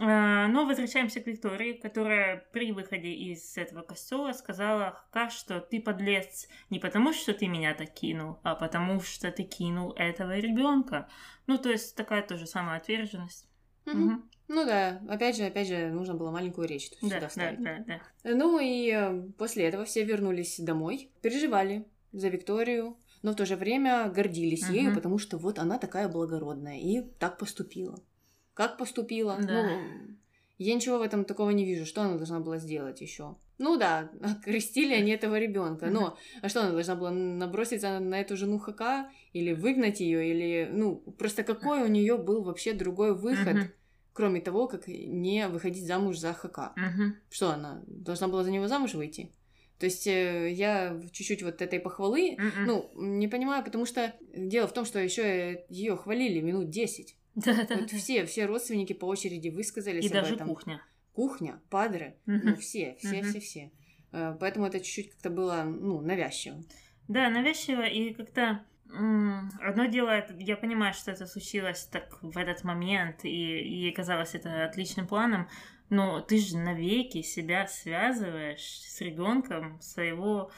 [0.00, 5.80] А, Но возвращаемся к Виктории, которая при выходе из этого костела сказала Хака, что ты
[5.80, 11.08] подлец не потому, что ты меня так кинул, а потому, что ты кинул этого ребенка.
[11.46, 13.48] Ну, то есть такая тоже самая отверженность.
[13.86, 14.04] Мгм.
[14.04, 14.30] Мгм.
[14.48, 17.62] Ну да, опять же, опять же, нужно было маленькую речь тут Да, сюда да, вставить.
[17.62, 18.00] да, да.
[18.34, 23.56] Ну и э, после этого все вернулись домой, переживали за Викторию, но в то же
[23.56, 24.94] время гордились ею, Мгм.
[24.94, 27.98] потому что вот она такая благородная и так поступила.
[28.58, 29.38] Как поступила?
[29.40, 29.62] Да.
[29.62, 29.80] Ну,
[30.58, 31.86] я ничего в этом такого не вижу.
[31.86, 33.36] Что она должна была сделать еще?
[33.58, 34.10] Ну да,
[34.44, 35.86] крестили они этого ребенка.
[35.86, 40.68] Но а что она должна была наброситься на эту жену Хака или выгнать ее, или
[40.72, 43.70] ну просто какой у нее был вообще другой выход, Мгм.
[44.12, 46.72] кроме того, как не выходить замуж за Хака?
[46.74, 47.14] Мгм.
[47.30, 49.30] Что она должна была за него замуж выйти?
[49.78, 52.66] То есть э, я чуть-чуть вот этой похвалы, Мгм.
[52.66, 57.14] ну, не понимаю, потому что дело в том, что еще ее хвалили минут 10.
[57.44, 57.96] Да, да, Вот да.
[57.96, 60.48] все, все родственники по очереди высказались И об даже этом.
[60.48, 60.82] кухня.
[61.12, 62.50] Кухня, падры, Мгм.
[62.50, 63.30] ну, все, все, Мгм.
[63.30, 63.72] все, все.
[64.12, 66.62] Э, Поэтому это чуть-чуть как-то было, ну, навязчиво.
[67.06, 68.64] Да, навязчиво, и как-то
[69.60, 74.64] одно дело, я понимаю, что это случилось так в этот момент, и ей казалось это
[74.64, 75.48] отличным планом,
[75.90, 80.50] но ты же навеки себя связываешь с ребенком своего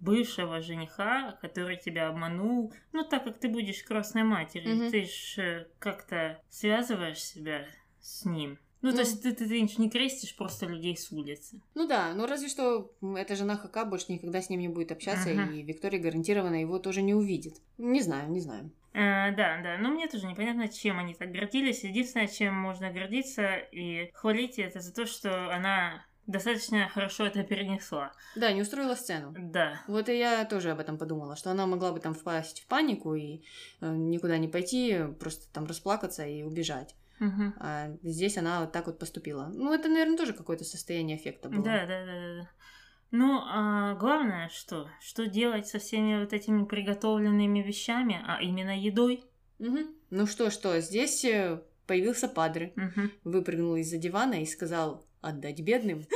[0.00, 4.90] бывшего жениха, который тебя обманул, ну так как ты будешь крестной матерью, Мгм.
[4.90, 7.66] ты же как-то связываешь себя
[8.00, 8.58] с ним.
[8.80, 9.00] Ну, то Ну.
[9.02, 11.60] есть ты, ты, ты не крестишь просто людей с улицы.
[11.74, 15.30] Ну да, но разве что эта жена Хака больше никогда с ним не будет общаться,
[15.30, 15.50] Мгм.
[15.52, 17.54] и Виктория гарантированно его тоже не увидит.
[17.76, 18.70] Не знаю, не знаю.
[18.94, 21.82] Э, да, да, но мне тоже непонятно, чем они так гордились.
[21.84, 28.12] Единственное, чем можно гордиться и хвалить, это за то, что она достаточно хорошо это перенесла.
[28.36, 29.34] Да, не устроила сцену.
[29.36, 29.80] Да.
[29.88, 33.14] Вот и я тоже об этом подумала, что она могла бы там впасть в панику
[33.14, 33.42] и
[33.80, 36.94] э, никуда не пойти, просто там расплакаться и убежать.
[37.18, 37.54] Мгм.
[37.58, 39.50] А здесь она вот так вот поступила.
[39.52, 41.64] Ну, это, наверное, тоже какое-то состояние эффекта было.
[41.64, 42.50] Да, да, да, да.
[43.10, 44.88] Ну, а главное, что?
[45.00, 49.24] Что делать со всеми вот этими приготовленными вещами, а именно едой?
[49.58, 49.94] Мгм.
[50.10, 53.10] Ну что, что, здесь э, появился Падре, Мгм.
[53.24, 56.06] выпрыгнул из-за дивана и сказал «отдать бедным».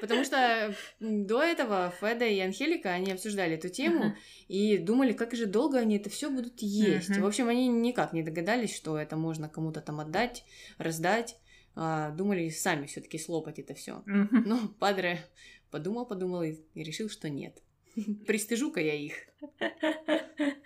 [0.00, 4.16] Потому что до этого Феда и Анхелика, они обсуждали эту тему Мгм.
[4.48, 7.10] и думали, как же долго они это все будут есть.
[7.10, 7.22] Мгм.
[7.22, 10.44] В общем, они никак не догадались, что это можно кому-то там отдать,
[10.78, 11.36] раздать.
[11.76, 14.02] А, думали сами все-таки слопать это все.
[14.06, 14.44] Мгм.
[14.46, 15.20] Но Падре
[15.70, 17.62] подумал, подумал и, и решил, что нет.
[18.26, 19.14] Пристыжу-ка я их.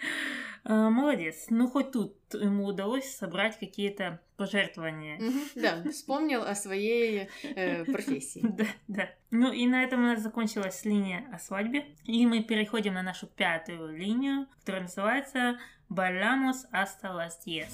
[0.64, 1.46] А, Молодец.
[1.50, 5.20] Ну, хоть тут ему удалось собрать какие-то пожертвования.
[5.54, 8.40] Да, вспомнил о своей э, профессии.
[8.42, 9.10] Да, да.
[9.30, 11.86] Ну и на этом у нас закончилась линия о свадьбе.
[12.04, 15.58] И мы переходим на нашу пятую линию, которая называется
[15.90, 17.64] «Bailamos hasta las 10».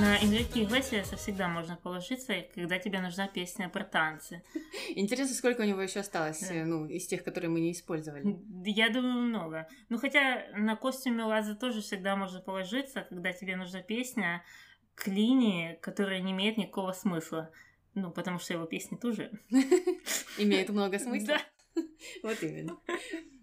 [0.00, 4.42] На Энрике Иглесиаса всегда можно положиться, когда тебе нужна песня про танцы.
[4.94, 6.64] Интересно, сколько у него еще осталось, Да.
[6.64, 8.38] ну, из тех, которые мы не использовали.
[8.64, 9.68] Я думаю, много.
[9.90, 14.42] Ну, хотя на костюме Лаза тоже всегда можно положиться, когда тебе нужна песня
[14.94, 17.50] к линии, которая не имеет никакого смысла.
[17.94, 19.30] Ну, потому что его песни тоже.
[20.38, 21.36] Имеет много смысла.
[22.22, 22.78] Вот именно.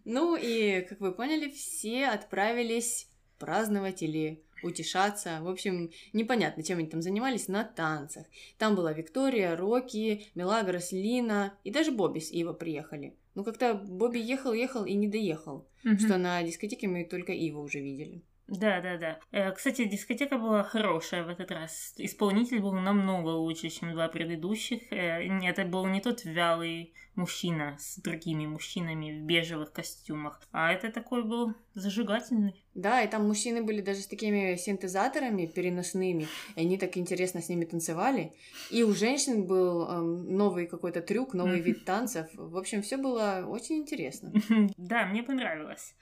[0.06, 5.40] Ну и, как вы поняли, все отправились праздновать или утешаться.
[5.42, 8.26] В общем, непонятно, чем они там занимались на танцах.
[8.58, 13.16] Там была Виктория, Рокки, Мелагрос, Лина и даже Бобби с Ива приехали.
[13.36, 15.68] Ну, как-то Бобби ехал, ехал и не доехал.
[15.84, 16.00] Мгм.
[16.00, 18.22] Что на дискотеке мы только Ива уже видели.
[18.48, 19.52] Да, да, да.
[19.52, 21.94] Кстати, дискотека была хорошая в этот раз.
[21.98, 24.82] Исполнитель был намного лучше, чем два предыдущих.
[24.92, 30.92] Э, Это был не тот вялый мужчина с другими мужчинами в бежевых костюмах, а это
[30.92, 32.64] такой был зажигательный.
[32.76, 37.50] Да, и там мужчины были даже с такими синтезаторами переносными, и они так интересно с
[37.50, 38.34] ними танцевали.
[38.70, 42.28] И у женщин был эм, новый какой-то трюк, новый вид танцев.
[42.36, 44.32] В общем, все было очень интересно.
[44.78, 45.96] Да, мне понравилось.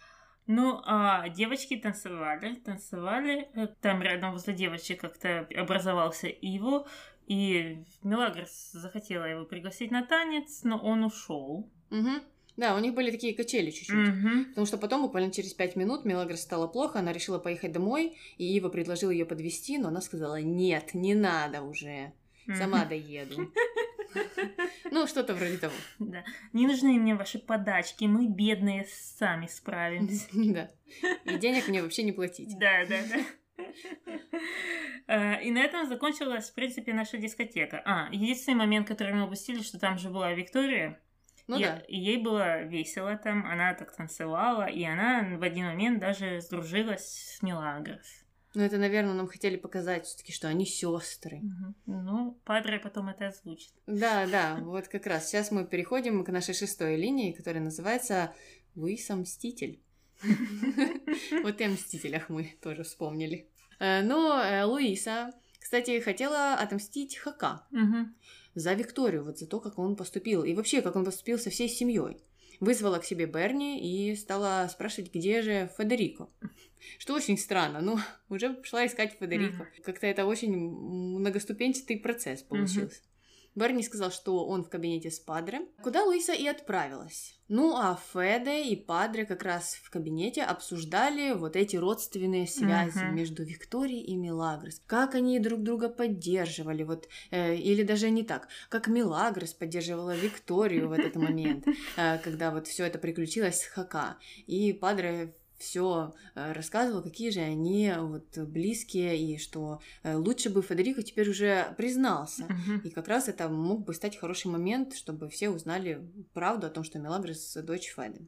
[0.48, 3.50] Ну, а девочки танцевали, танцевали.
[3.56, 6.88] Э, Там рядом возле девочек как-то образовался Иво,
[7.26, 11.68] и Мелагрос захотела его пригласить на танец, но он ушел.
[11.90, 12.22] Мгм.
[12.58, 14.08] Да, у них были такие качели чуть-чуть.
[14.08, 14.46] Мгм.
[14.50, 18.46] Потому что потом, буквально через пять минут, Мелагрос стало плохо, она решила поехать домой, и
[18.56, 22.14] Ива предложил ее подвести, но она сказала, нет, не надо уже,
[22.56, 23.52] сама доеду.
[24.92, 25.74] Ну, что-то вроде того.
[26.00, 26.24] Да.
[26.54, 30.28] Не нужны мне ваши подачки, мы бедные сами справимся.
[30.34, 30.70] Да.
[31.26, 32.58] И денег мне вообще не платить.
[32.58, 33.20] Да, да, да.
[35.08, 37.82] Э, И на этом закончилась, в принципе, наша дискотека.
[37.86, 41.00] А, единственный момент, который мы упустили, что там же была Виктория.
[41.48, 41.84] Ну и, да.
[41.88, 47.36] и ей было весело там, она так танцевала, и она в один момент даже сдружилась
[47.38, 48.25] с Милагрос.
[48.56, 51.42] Но это, наверное, нам хотели показать все-таки, что они сестры.
[51.42, 51.76] Мгм.
[51.86, 53.74] Ну, Падре потом это озвучит.
[53.86, 55.28] Да, да, вот как раз.
[55.28, 58.34] Сейчас мы переходим к нашей шестой линии, которая называется
[58.76, 59.82] Луиса Мститель.
[61.44, 63.48] Вот и о Мстителях мы тоже вспомнили.
[63.80, 67.68] Э, Но э, Луиса, кстати, хотела отомстить Хака
[68.56, 70.44] за Викторию, вот за то, как он поступил.
[70.44, 72.18] И вообще, как он поступил со всей семьей.
[72.60, 76.30] Вызвала к себе Берни и стала спрашивать, где же Федерико.
[77.00, 77.98] Что очень странно, ну,
[78.30, 79.68] уже пошла искать Федерико.
[79.84, 83.02] Как-то это очень многоступенчатый процесс получился.
[83.56, 87.40] Берни сказал, что он в кабинете с Падре, куда Луиса и отправилась.
[87.48, 93.16] Ну, а Феде и Падре как раз в кабинете обсуждали вот эти родственные связи Мгм.
[93.16, 94.82] между Викторией и Милагрос.
[94.88, 100.90] Как они друг друга поддерживали, вот, э, или даже не так, как Милагрос поддерживала Викторию
[100.90, 101.66] в этот момент,
[101.98, 104.18] э, когда вот все это приключилось с Хака.
[104.48, 111.02] И Падре все рассказывал, какие же они вот близкие, и что э, лучше бы Федерико
[111.04, 112.46] теперь уже признался.
[112.46, 112.80] Мгм.
[112.84, 116.02] И как раз это мог бы стать хороший момент, чтобы все узнали
[116.34, 118.28] правду о том, что Мелагрос дочь Феды.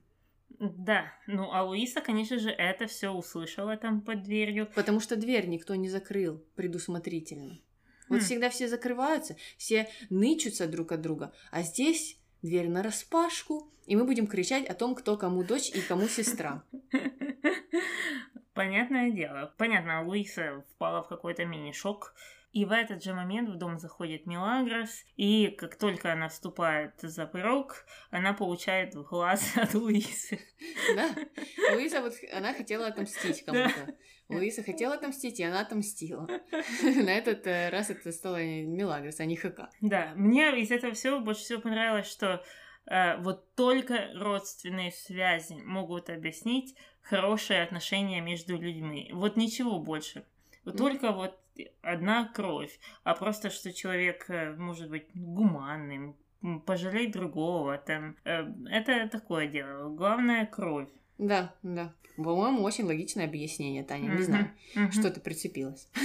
[0.60, 4.70] Да, ну а Луиса, конечно же, это все услышала там под дверью.
[4.74, 7.60] Потому что дверь никто не закрыл предусмотрительно.
[8.10, 8.24] Вот Хм.
[8.24, 14.06] всегда все закрываются, все нычутся друг от друга, а здесь дверь на распашку, и мы
[14.06, 16.64] будем кричать о том, кто кому дочь и кому сестра.
[18.54, 19.54] Понятное дело.
[19.58, 22.14] Понятно, Луиса впала в какой-то мини-шок.
[22.52, 27.26] И в этот же момент в дом заходит Милагрос, и как только она вступает за
[27.28, 30.40] порог, она получает в глаз от Луисы.
[30.96, 31.10] Да?
[31.74, 33.96] Луиза вот, она хотела отомстить кому-то.
[34.30, 36.28] Луиза хотела отомстить, и она отомстила.
[36.84, 39.70] На этот э, раз это стало Мелагрос, а не Хака.
[39.82, 42.44] Да, мне из этого всего больше всего понравилось, что
[42.88, 49.12] э, вот только родственные связи могут объяснить хорошие отношения между людьми.
[49.14, 50.26] Вот ничего больше.
[50.66, 50.78] Вот.
[50.78, 51.40] Только вот
[51.82, 56.16] одна кровь, а просто что человек э, может быть гуманным,
[56.66, 59.90] пожалеть другого, там, э, это такое дело.
[59.90, 60.90] Главное кровь.
[61.18, 61.94] Да, да.
[62.16, 64.10] По-моему, очень логичное объяснение, Таня.
[64.16, 64.52] Не знаю,
[64.92, 65.90] что ты прицепилась.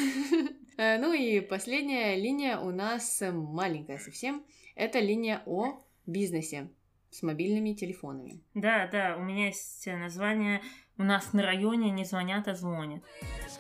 [0.79, 4.43] Э, Ну и последняя линия у нас маленькая совсем.
[4.75, 6.71] Это линия о бизнесе
[7.11, 8.41] с мобильными телефонами.
[8.55, 10.63] Да, да, у меня есть название
[10.97, 13.03] «У нас на районе не звонят, а звонят».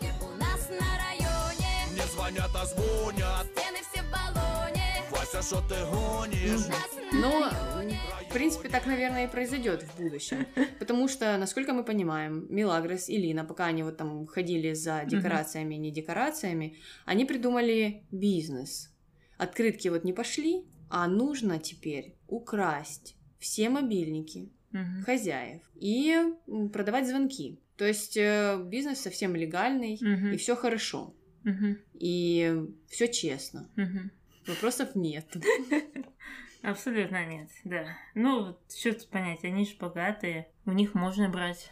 [0.00, 1.11] У нас на районе Не
[2.12, 4.82] звонят, а звонят стены все в баллоне.
[5.10, 6.66] Вася, что ты гонишь?
[7.12, 7.50] Но,
[8.28, 10.46] в принципе, так, наверное, и произойдет в будущем.
[10.78, 15.74] Потому что, насколько мы понимаем, Милагрос и Лина, пока они вот там ходили за декорациями
[15.74, 18.90] и не декорациями, они придумали бизнес.
[19.38, 25.02] Открытки вот не пошли, а нужно теперь украсть все мобильники Мгм.
[25.04, 26.16] хозяев и
[26.72, 27.58] продавать звонки.
[27.76, 30.32] То есть э, бизнес совсем легальный, Мгм.
[30.32, 31.14] и все хорошо,
[31.44, 31.78] Мгм.
[31.94, 33.68] и все честно.
[33.76, 34.10] Мгм.
[34.46, 35.26] Вопросов нет.
[36.62, 37.96] Абсолютно нет, да.
[38.14, 41.70] Ну, что тут понять, они же богатые, у них можно брать.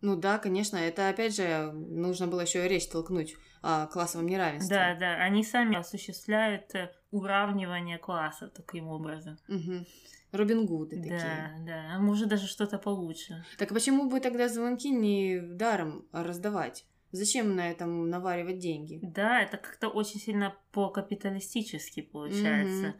[0.00, 4.74] Ну да, конечно, это опять же нужно было еще речь толкнуть о классовом неравенстве.
[4.74, 9.36] Да, да, они сами осуществляют э, уравнивание классов таким образом.
[9.46, 9.86] Мгм.
[10.32, 11.54] Робин Гуды Да, такие.
[11.66, 13.44] да, а может даже что-то получше.
[13.58, 16.86] Так почему бы тогда звонки не даром раздавать?
[17.12, 19.00] Зачем на этом наваривать деньги?
[19.02, 22.94] Да, это как-то очень сильно по-капиталистически получается.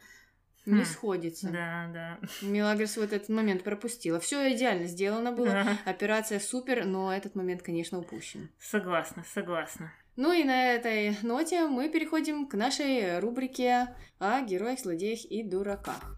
[0.65, 0.85] Не Хм.
[0.85, 1.49] сходится.
[1.49, 2.19] Да, да.
[2.41, 4.19] Мелагрос вот этот момент пропустила.
[4.19, 5.47] Все идеально сделано было.
[5.47, 5.77] Да.
[5.85, 8.51] Операция супер, но этот момент, конечно, упущен.
[8.59, 9.91] Согласна, согласна.
[10.17, 16.15] Ну и на этой ноте мы переходим к нашей рубрике о героях, злодеях и дураках.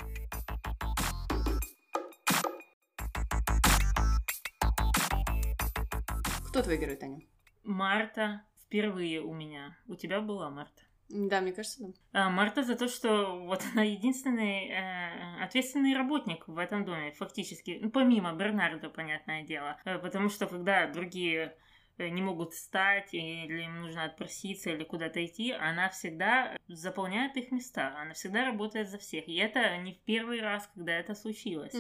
[6.50, 7.22] Кто твой герой, Таня?
[7.64, 9.78] Марта впервые у меня.
[9.88, 10.84] У тебя была Марта.
[11.10, 12.26] Да, мне кажется, да.
[12.26, 17.80] А, Марта за то, что вот она единственный э, ответственный работник в этом доме, фактически.
[17.82, 19.80] Ну, помимо Бернарда, понятное дело.
[19.86, 21.56] Э, потому что когда другие
[21.98, 27.52] э, не могут встать, или им нужно отпроситься, или куда-то идти, она всегда заполняет их
[27.52, 27.96] места.
[27.98, 29.28] Она всегда работает за всех.
[29.28, 31.76] И это не в первый раз, когда это случилось.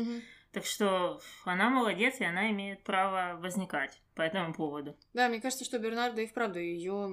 [0.53, 4.95] Так что она молодец, и она имеет право возникать по этому поводу.
[5.13, 7.09] Да, мне кажется, что Бернардо и вправду ее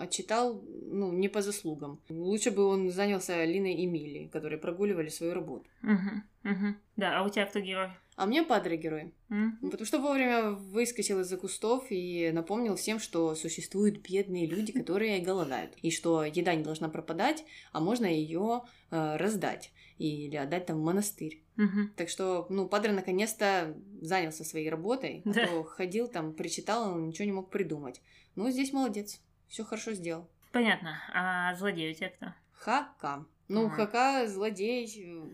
[0.00, 2.00] отчитал, ну, не по заслугам.
[2.08, 5.68] Лучше бы он занялся Линой и Милли, которые прогуливали свою работу.
[5.82, 6.74] Угу, угу.
[6.96, 7.90] Да, а у тебя кто герой?
[8.16, 9.12] А мне Падре герой.
[9.30, 9.58] М?
[9.60, 15.74] Потому что вовремя выскочил из-за кустов и напомнил всем, что существуют бедные люди, которые голодают.
[15.82, 21.42] И что еда не должна пропадать, а можно ее раздать или отдать там в монастырь.
[21.56, 21.92] Мгм.
[21.96, 25.46] Так что, ну, Падре наконец-то занялся своей работой, а Да.
[25.46, 28.00] то ходил там, причитал, он ничего не мог придумать.
[28.36, 30.28] Ну, здесь молодец, все хорошо сделал.
[30.52, 30.96] Понятно.
[31.12, 32.26] А злодей у тебя кто?
[32.52, 33.26] Хака.
[33.48, 33.74] Ну, Ага.
[33.86, 35.28] Хака злодей, э,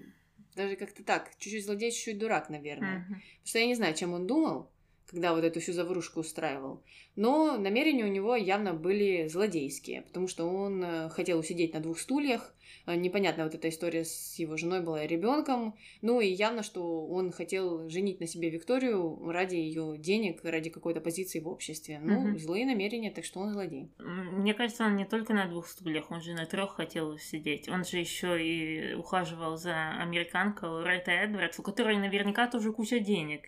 [0.57, 2.99] даже как-то так, чуть-чуть злодей, чуть-чуть дурак, наверное.
[2.99, 3.05] Мгм.
[3.15, 4.71] Потому что я не знаю, чем он думал,
[5.11, 6.83] когда вот эту всю заварушку устраивал.
[7.17, 11.99] Но намерения у него явно были злодейские, потому что он э, хотел усидеть на двух
[11.99, 12.55] стульях.
[12.87, 15.75] Э, Непонятно вот эта история с его женой была и ребенком.
[16.03, 21.01] Ну и явно, что он хотел женить на себе Викторию ради ее денег, ради какой-то
[21.01, 21.99] позиции в обществе.
[22.01, 22.39] Ну, Мгм.
[22.39, 23.91] злые намерения, так что он злодей.
[23.99, 27.69] Мне кажется, он не только на двух стульях, он же на трех хотел сидеть.
[27.69, 33.43] Он же еще и ухаживал за американкой Лореттой Эдвардс, у которой наверняка тоже куча денег.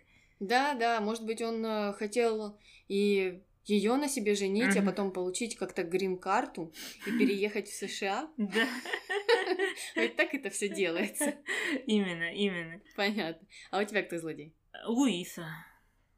[0.47, 2.57] Да, да, может быть, он э, хотел
[2.89, 4.85] и ее на себе женить, а Мгм.
[4.87, 6.73] потом получить как-то грин-карту
[7.07, 8.29] и переехать в США.
[8.37, 8.67] Да.
[9.95, 11.35] Ведь так это все делается.
[11.87, 12.81] Именно, именно.
[12.95, 13.47] Понятно.
[13.71, 14.53] А у тебя кто злодей?
[14.85, 15.45] Луиса.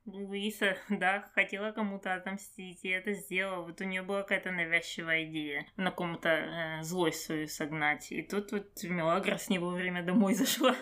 [0.06, 3.66] Луиса, да, хотела кому-то отомстить, и это сделала.
[3.66, 8.12] Вот у нее была какая-то навязчивая идея на ком-то э, злость свою согнать.
[8.12, 10.76] И тут вот Мелагрос не вовремя домой зашла.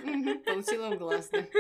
[0.46, 1.46] Получила в глаз, да.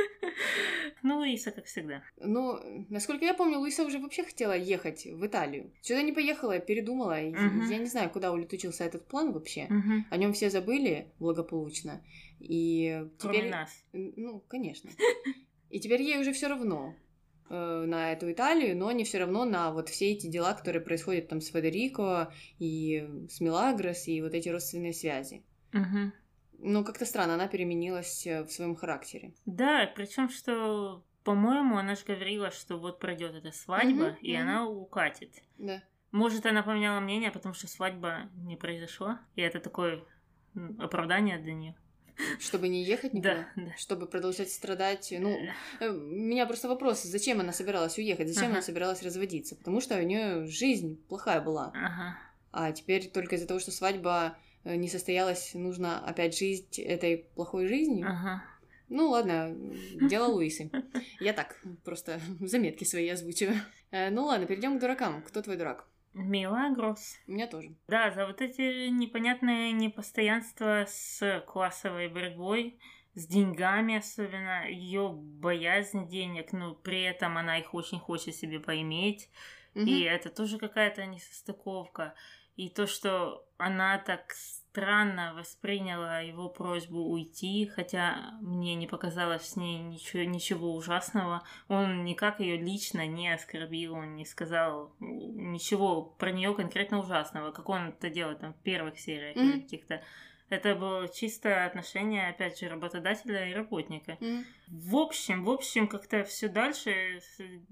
[1.03, 2.01] Ну, Луиса, как всегда.
[2.17, 5.73] Ну, насколько я помню, Луиса уже вообще хотела ехать в Италию.
[5.81, 7.15] Что-то не поехала, передумала.
[7.15, 7.69] Мгм.
[7.69, 9.67] Я не знаю, куда улетучился этот план вообще.
[9.69, 10.05] Мгм.
[10.09, 12.01] О нем все забыли благополучно.
[12.39, 13.51] И Кроме теперь...
[13.51, 13.85] нас.
[13.91, 14.89] Ну, конечно.
[15.69, 16.95] И теперь ей уже все равно
[17.49, 21.41] на эту Италию, но не все равно на вот все эти дела, которые происходят там
[21.41, 25.43] с Федерико и с Милагрос и вот эти родственные связи.
[25.71, 26.13] Мгм.
[26.59, 29.33] Ну, как-то странно, она переменилась э, в своем характере.
[29.45, 34.41] Да, причем что, по-моему, она же говорила, что вот пройдет эта свадьба, Мгм, и мгм.
[34.41, 35.43] она укатит.
[35.57, 35.83] Да.
[36.11, 40.03] Может, она поменяла мнение, потому что свадьба не произошла, и это такое
[40.79, 41.75] оправдание для нее.
[42.39, 43.47] Чтобы не ехать никуда.
[43.55, 43.71] Да, да.
[43.77, 45.13] Чтобы продолжать страдать.
[45.17, 45.37] Ну,
[45.79, 48.53] э, у меня просто вопрос, зачем она собиралась уехать, зачем Ага.
[48.53, 49.55] она собиралась разводиться?
[49.55, 51.71] Потому что у нее жизнь плохая была.
[51.73, 52.17] Ага.
[52.51, 57.67] А теперь только из-за того, что свадьба э, не состоялась, нужно опять жить этой плохой
[57.67, 58.07] жизнью.
[58.07, 58.43] Ага.
[58.89, 59.55] Ну ладно,
[60.07, 60.69] дело Луисы.
[61.19, 63.57] Я так, просто заметки свои озвучиваю.
[63.91, 65.23] Э, Ну ладно, перейдем к дуракам.
[65.23, 65.87] Кто твой дурак?
[66.13, 67.17] Милагрос.
[67.27, 67.75] Меня тоже.
[67.87, 72.79] Да, за вот эти непонятные непостоянства с классовой борьбой,
[73.15, 79.29] с деньгами особенно, ее боязнь денег, но при этом она их очень хочет себе поиметь.
[79.73, 79.87] Мгм.
[79.87, 82.13] И это тоже какая-то несостыковка.
[82.55, 84.33] И то, что она так
[84.73, 91.43] странно восприняла его просьбу уйти, хотя мне не показалось с ней ничего, ничего ужасного.
[91.67, 97.69] Он никак ее лично не оскорбил, он не сказал ничего про нее конкретно ужасного, как
[97.69, 99.61] он это делает там в первых сериях или Мгм.
[99.61, 100.01] каких-то.
[100.53, 104.17] Это было чисто отношение, опять же, работодателя и работника.
[104.19, 104.45] Мгм.
[104.67, 107.21] В общем, в общем, как-то все дальше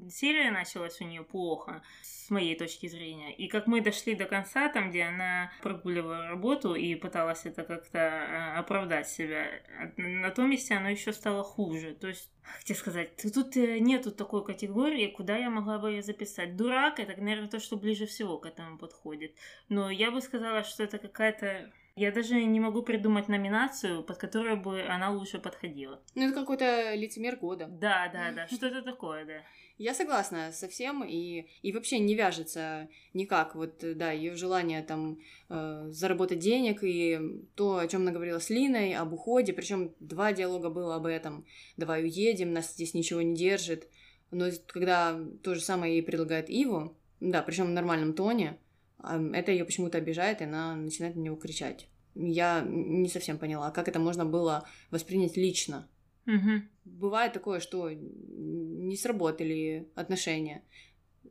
[0.10, 3.36] серия началась у нее плохо, с моей точки зрения.
[3.36, 7.98] И как мы дошли до конца, там, где она прогуливала работу и пыталась это как-то
[7.98, 9.48] э, оправдать себя,
[9.80, 11.94] а на том месте оно еще стало хуже.
[11.94, 12.30] То есть,
[12.64, 16.56] тебе сказать, тут э, нету такой категории, куда я могла бы ее записать.
[16.56, 19.36] Дурак это, наверное, то, что ближе всего к этому подходит.
[19.70, 24.58] Но я бы сказала, что это какая-то я даже не могу придумать номинацию, под которую
[24.58, 26.02] бы она лучше подходила.
[26.16, 27.68] Ну, это какой-то лицемер года.
[27.68, 29.42] Да, да, да, что-то такое, да.
[29.78, 33.56] Я согласна со всем, и, и вообще не вяжется никак.
[33.56, 35.20] Вот, да, ее желание там
[35.50, 37.20] э, заработать денег и
[37.56, 39.54] то, о чем она говорила с Линой, об уходе.
[39.54, 41.46] Причем два диалога было об этом.
[41.78, 43.88] Давай уедем, нас здесь ничего не держит.
[44.30, 48.60] Но когда то же самое ей предлагает Иву, да, причем в нормальном тоне,
[49.04, 51.88] это ее почему-то обижает, и она начинает на него кричать.
[52.16, 55.88] Я не совсем поняла, как это можно было воспринять лично
[56.26, 56.70] Мгм.
[56.86, 60.64] бывает такое, что не сработали отношения.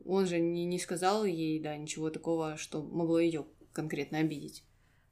[0.05, 4.63] Он же не, не сказал ей, да, ничего такого, что могло ее конкретно обидеть.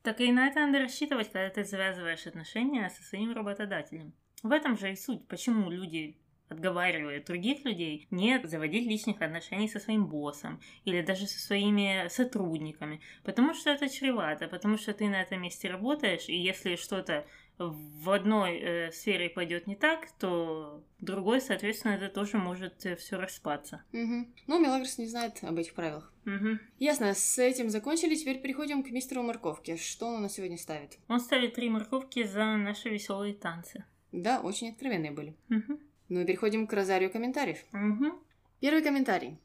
[0.01, 4.14] Так и на это надо рассчитывать, когда ты завязываешь отношения со своим работодателем.
[4.41, 6.18] В этом же и суть, почему люди
[6.50, 13.02] отговаривают других людей не заводить личных отношений со своим боссом или даже со своими сотрудниками,
[13.24, 17.26] потому что это чревато, потому что ты на этом месте работаешь, и если что-то
[17.60, 23.84] в одной э, сфере пойдет не так, то другой, соответственно, это тоже может все распаться.
[23.91, 24.34] Мгм.
[24.47, 26.14] Ну, Мелагрос не знает об этих правилах.
[26.24, 26.62] Мгм.
[26.78, 29.76] Ясно, с этим закончили, теперь переходим к мистеру Морковке.
[29.76, 30.97] Что он у нас сегодня ставит?
[31.10, 33.84] Он ставит три морковки за наши веселые танцы.
[34.14, 35.36] Да, очень откровенные были.
[35.50, 35.80] Мгм.
[36.10, 37.60] Ну и переходим к розарию комментариев.
[37.72, 38.20] Мгм.
[38.60, 39.38] Первый комментарий.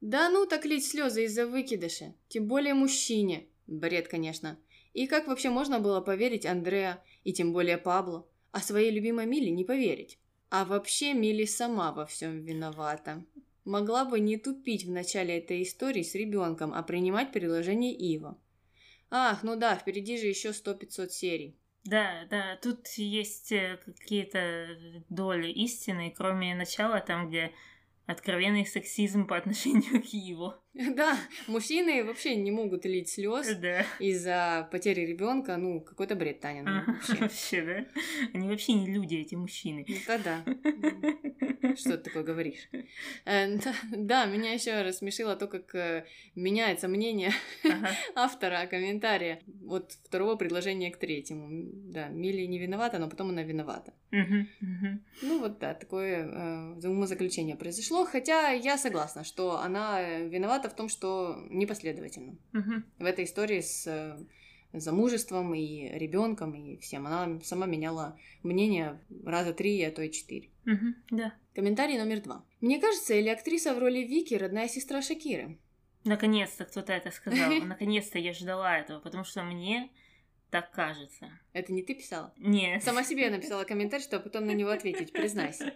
[0.00, 2.14] Да ну так лить слезы из-за выкидыша.
[2.28, 3.46] Тем более мужчине.
[3.66, 4.58] Бред, конечно.
[4.92, 9.50] И как вообще можно было поверить Андреа, и тем более Пабло, а своей любимой Миле
[9.50, 10.18] не поверить?
[10.50, 13.24] А вообще Милли сама во всем виновата.
[13.64, 18.38] Могла бы не тупить в начале этой истории с ребенком, а принимать предложение Ива.
[19.10, 21.56] Ах, ну да, впереди же еще 100-500 серий.
[21.84, 24.68] Да, да, тут есть э, какие-то
[25.10, 27.52] доли истины, кроме начала, там, где
[28.06, 30.54] откровенный сексизм по отношению к Иву.
[30.96, 31.16] Да,
[31.46, 33.84] мужчины вообще не могут лить слез Да.
[34.00, 35.56] из-за потери ребенка.
[35.56, 36.62] Ну, какой-то бред, Таня.
[36.64, 37.14] ну, вообще.
[37.14, 38.00] Вообще, да?
[38.34, 39.84] Они вообще не люди, эти мужчины.
[39.88, 40.44] Ну, да-да.
[41.76, 42.68] Что ты такое говоришь?
[43.24, 46.04] Э, да, Да, меня еще рассмешило то, как э,
[46.34, 47.30] меняется мнение
[47.64, 47.90] Ага.
[48.14, 51.48] автора комментария от второго предложения к третьему.
[51.92, 53.92] Да, Милли не виновата, но потом она виновата.
[54.10, 55.04] Мгм, мгм.
[55.22, 60.28] Ну вот да, такое э, умозаключение произошло, хотя я согласна, что она э,
[60.64, 62.36] виновата в том, что непоследовательно.
[62.52, 62.84] Мгм.
[62.98, 64.18] В этой истории с э,
[64.72, 67.06] замужеством и ребенком и всем.
[67.06, 70.48] Она сама меняла мнение раза три, а то и четыре.
[70.64, 71.32] Мгм, Да.
[71.54, 72.44] Комментарий номер два.
[72.60, 75.56] Мне кажется, или актриса в роли Вики родная сестра Шакиры?
[76.04, 77.50] Наконец-то кто-то это сказал.
[77.64, 79.90] Наконец-то я ждала этого, потому что мне
[80.54, 81.32] так кажется.
[81.52, 82.32] Это не ты писала?
[82.36, 82.80] Нет.
[82.84, 85.74] Сама себе написала комментарий, чтобы потом на него ответить, признайся.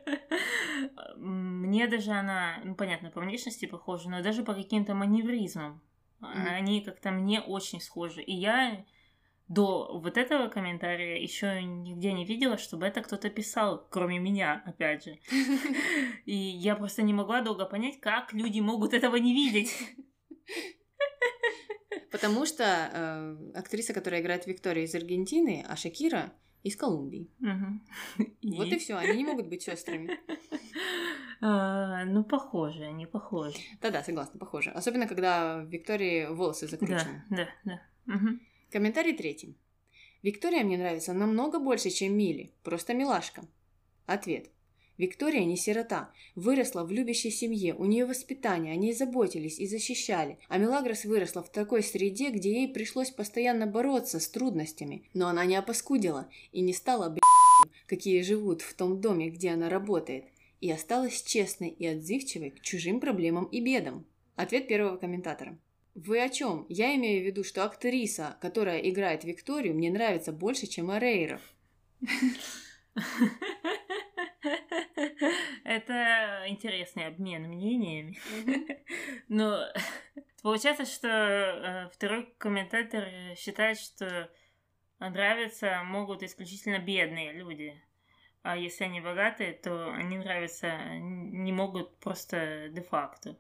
[1.17, 5.83] Мне даже она, ну понятно, по внешности похожа, но даже по каким-то маневризмам.
[6.21, 6.47] Мгм.
[6.47, 8.23] Они как-то мне очень схожи.
[8.23, 8.85] И я
[9.49, 15.07] до вот этого комментария еще нигде не видела, чтобы это кто-то писал, кроме меня, опять
[15.07, 15.19] же.
[16.25, 19.75] И я просто не могла долго понять, как люди могут этого не видеть.
[22.11, 26.33] Потому что э, актриса, которая играет Виктория из Аргентины, а Шакира
[26.63, 27.31] из Колумбии.
[27.39, 27.83] Мгм.
[28.43, 30.19] Вот и все, они не могут быть сестрами.
[31.41, 33.57] А, Ну, похожи, они похожи.
[33.81, 34.71] Да-да, согласна, похоже.
[34.71, 37.25] Особенно, когда в Виктории волосы Да, закручены.
[37.31, 37.83] да, да.
[38.07, 38.41] Мгм.
[38.73, 39.57] Комментарий третий.
[40.23, 42.51] Виктория мне нравится намного больше, чем Мили.
[42.65, 43.43] Просто милашка.
[44.07, 44.51] Ответ.
[44.99, 46.13] Виктория не сирота.
[46.35, 50.39] Выросла в любящей семье, у нее воспитание, о ней заботились и защищали.
[50.49, 55.09] А Мелагрос выросла в такой среде, где ей пришлось постоянно бороться с трудностями.
[55.15, 59.69] Но она не опаскудила и не стала б***ь, какие живут в том доме, где она
[59.69, 60.25] работает.
[60.61, 64.05] И осталась честной и отзывчивой к чужим проблемам и бедам.
[64.35, 65.57] Ответ первого комментатора.
[65.95, 66.67] Вы о чем?
[66.69, 71.41] Я имею в виду, что актриса, которая играет Викторию, мне нравится больше, чем Арейра.
[75.65, 78.19] Это интересный обмен мнениями.
[79.29, 79.65] Но
[80.43, 83.05] получается, что э, второй комментатор
[83.37, 84.31] считает, что
[84.99, 87.81] нравятся могут исключительно бедные люди.
[88.43, 93.37] А если они богатые, то они нравятся не могут просто де-факто.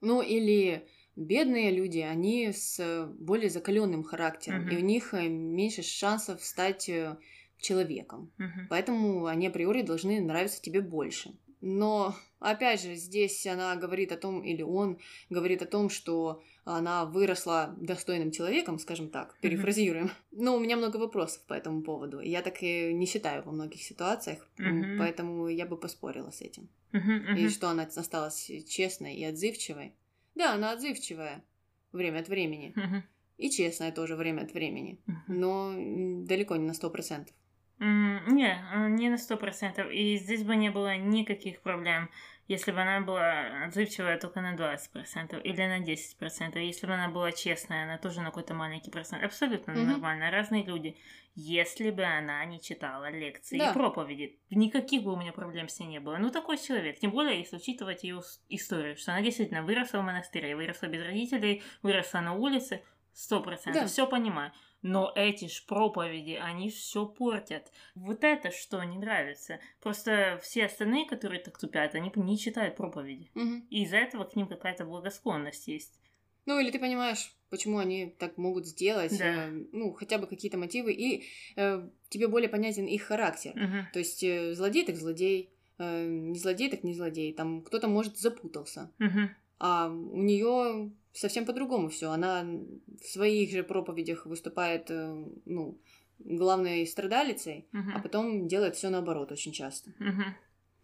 [0.00, 4.70] Ну, или бедные люди, они с более закаленным характером, Мгм.
[4.70, 7.18] и у них э, меньше шансов стать э,
[7.60, 8.32] человеком.
[8.38, 8.66] Мгм.
[8.68, 11.34] Поэтому они априори должны нравиться тебе больше.
[11.62, 14.98] Но, опять же, здесь она говорит о том, или он
[15.28, 20.10] говорит о том, что она выросла достойным человеком, скажем так, перефразируем.
[20.30, 22.20] Но у меня много вопросов по этому поводу.
[22.20, 24.96] Я так и не считаю во многих ситуациях, Мгм.
[24.98, 26.70] поэтому я бы поспорила с этим.
[26.92, 27.50] Мгм, И мгм.
[27.50, 29.92] что она осталась честной и отзывчивой.
[30.34, 31.44] Да, она отзывчивая
[31.92, 32.72] время от времени.
[32.74, 33.02] Мгм,
[33.36, 34.98] И честная тоже время от времени.
[35.06, 35.22] мгм.
[35.28, 37.34] Но далеко не на сто процентов.
[37.80, 39.90] Не, э, не на сто процентов.
[39.90, 42.10] И здесь бы не было никаких проблем,
[42.46, 46.58] если бы она была отзывчивая только на 20% или на 10%.
[46.60, 49.24] Если бы она была честная, она тоже на какой-то маленький процент.
[49.24, 49.86] Абсолютно Мгм.
[49.92, 50.30] нормально.
[50.30, 50.96] Разные люди.
[51.36, 53.70] Если бы она не читала лекции Да.
[53.70, 56.18] и проповеди, никаких бы у меня проблем с ней не было.
[56.18, 56.98] Ну, такой человек.
[56.98, 58.20] Тем более, если учитывать ее
[58.50, 62.82] историю, что она действительно выросла в монастыре, выросла без родителей, выросла на улице,
[63.14, 63.82] сто процентов.
[63.82, 63.88] Да.
[63.88, 64.52] Все понимаю.
[64.82, 67.70] Но эти ж проповеди, они все портят.
[67.94, 69.60] Вот это что не нравится.
[69.80, 73.30] Просто все остальные, которые так тупят, они не читают проповеди.
[73.34, 73.66] Мгм.
[73.68, 76.00] И из-за этого к ним какая-то благосклонность есть.
[76.46, 79.48] Ну, или ты понимаешь, почему они так могут сделать, Да.
[79.48, 81.26] э, ну, хотя бы какие-то мотивы, и
[81.56, 83.52] э, тебе более понятен их характер.
[83.54, 83.86] Мгм.
[83.92, 87.34] То есть э, злодей так злодей, э, не злодей так не злодей.
[87.34, 88.90] Там кто-то, может, запутался.
[88.98, 89.36] Мгм.
[89.60, 92.10] А у нее совсем по-другому все.
[92.10, 95.78] Она в своих же проповедях выступает, э, ну,
[96.18, 97.92] главной страдалицей, Мгм.
[97.96, 99.90] а потом делает все наоборот очень часто.
[99.98, 100.34] Мгм.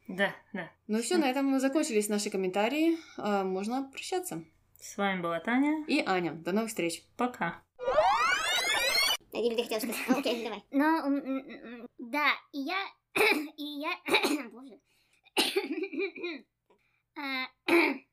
[0.09, 0.71] Да, да.
[0.87, 2.97] Ну все, на этом закончились наши комментарии.
[3.17, 4.45] А, Можно прощаться.
[4.79, 5.85] С вами была Таня.
[5.89, 6.33] И Аня.
[6.33, 7.03] До новых встреч.
[7.17, 7.63] Пока.
[9.33, 9.97] Или ты хотел сказать?
[10.19, 10.63] Окей, давай.
[10.71, 12.85] Но, м, да, и я,
[13.57, 13.97] и я,
[14.53, 14.79] боже.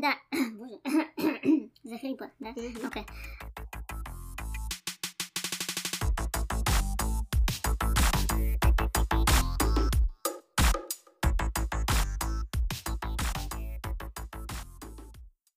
[0.00, 0.16] Да,
[0.54, 0.80] боже.
[1.84, 2.50] Захрипла, да?
[2.50, 3.06] Окей.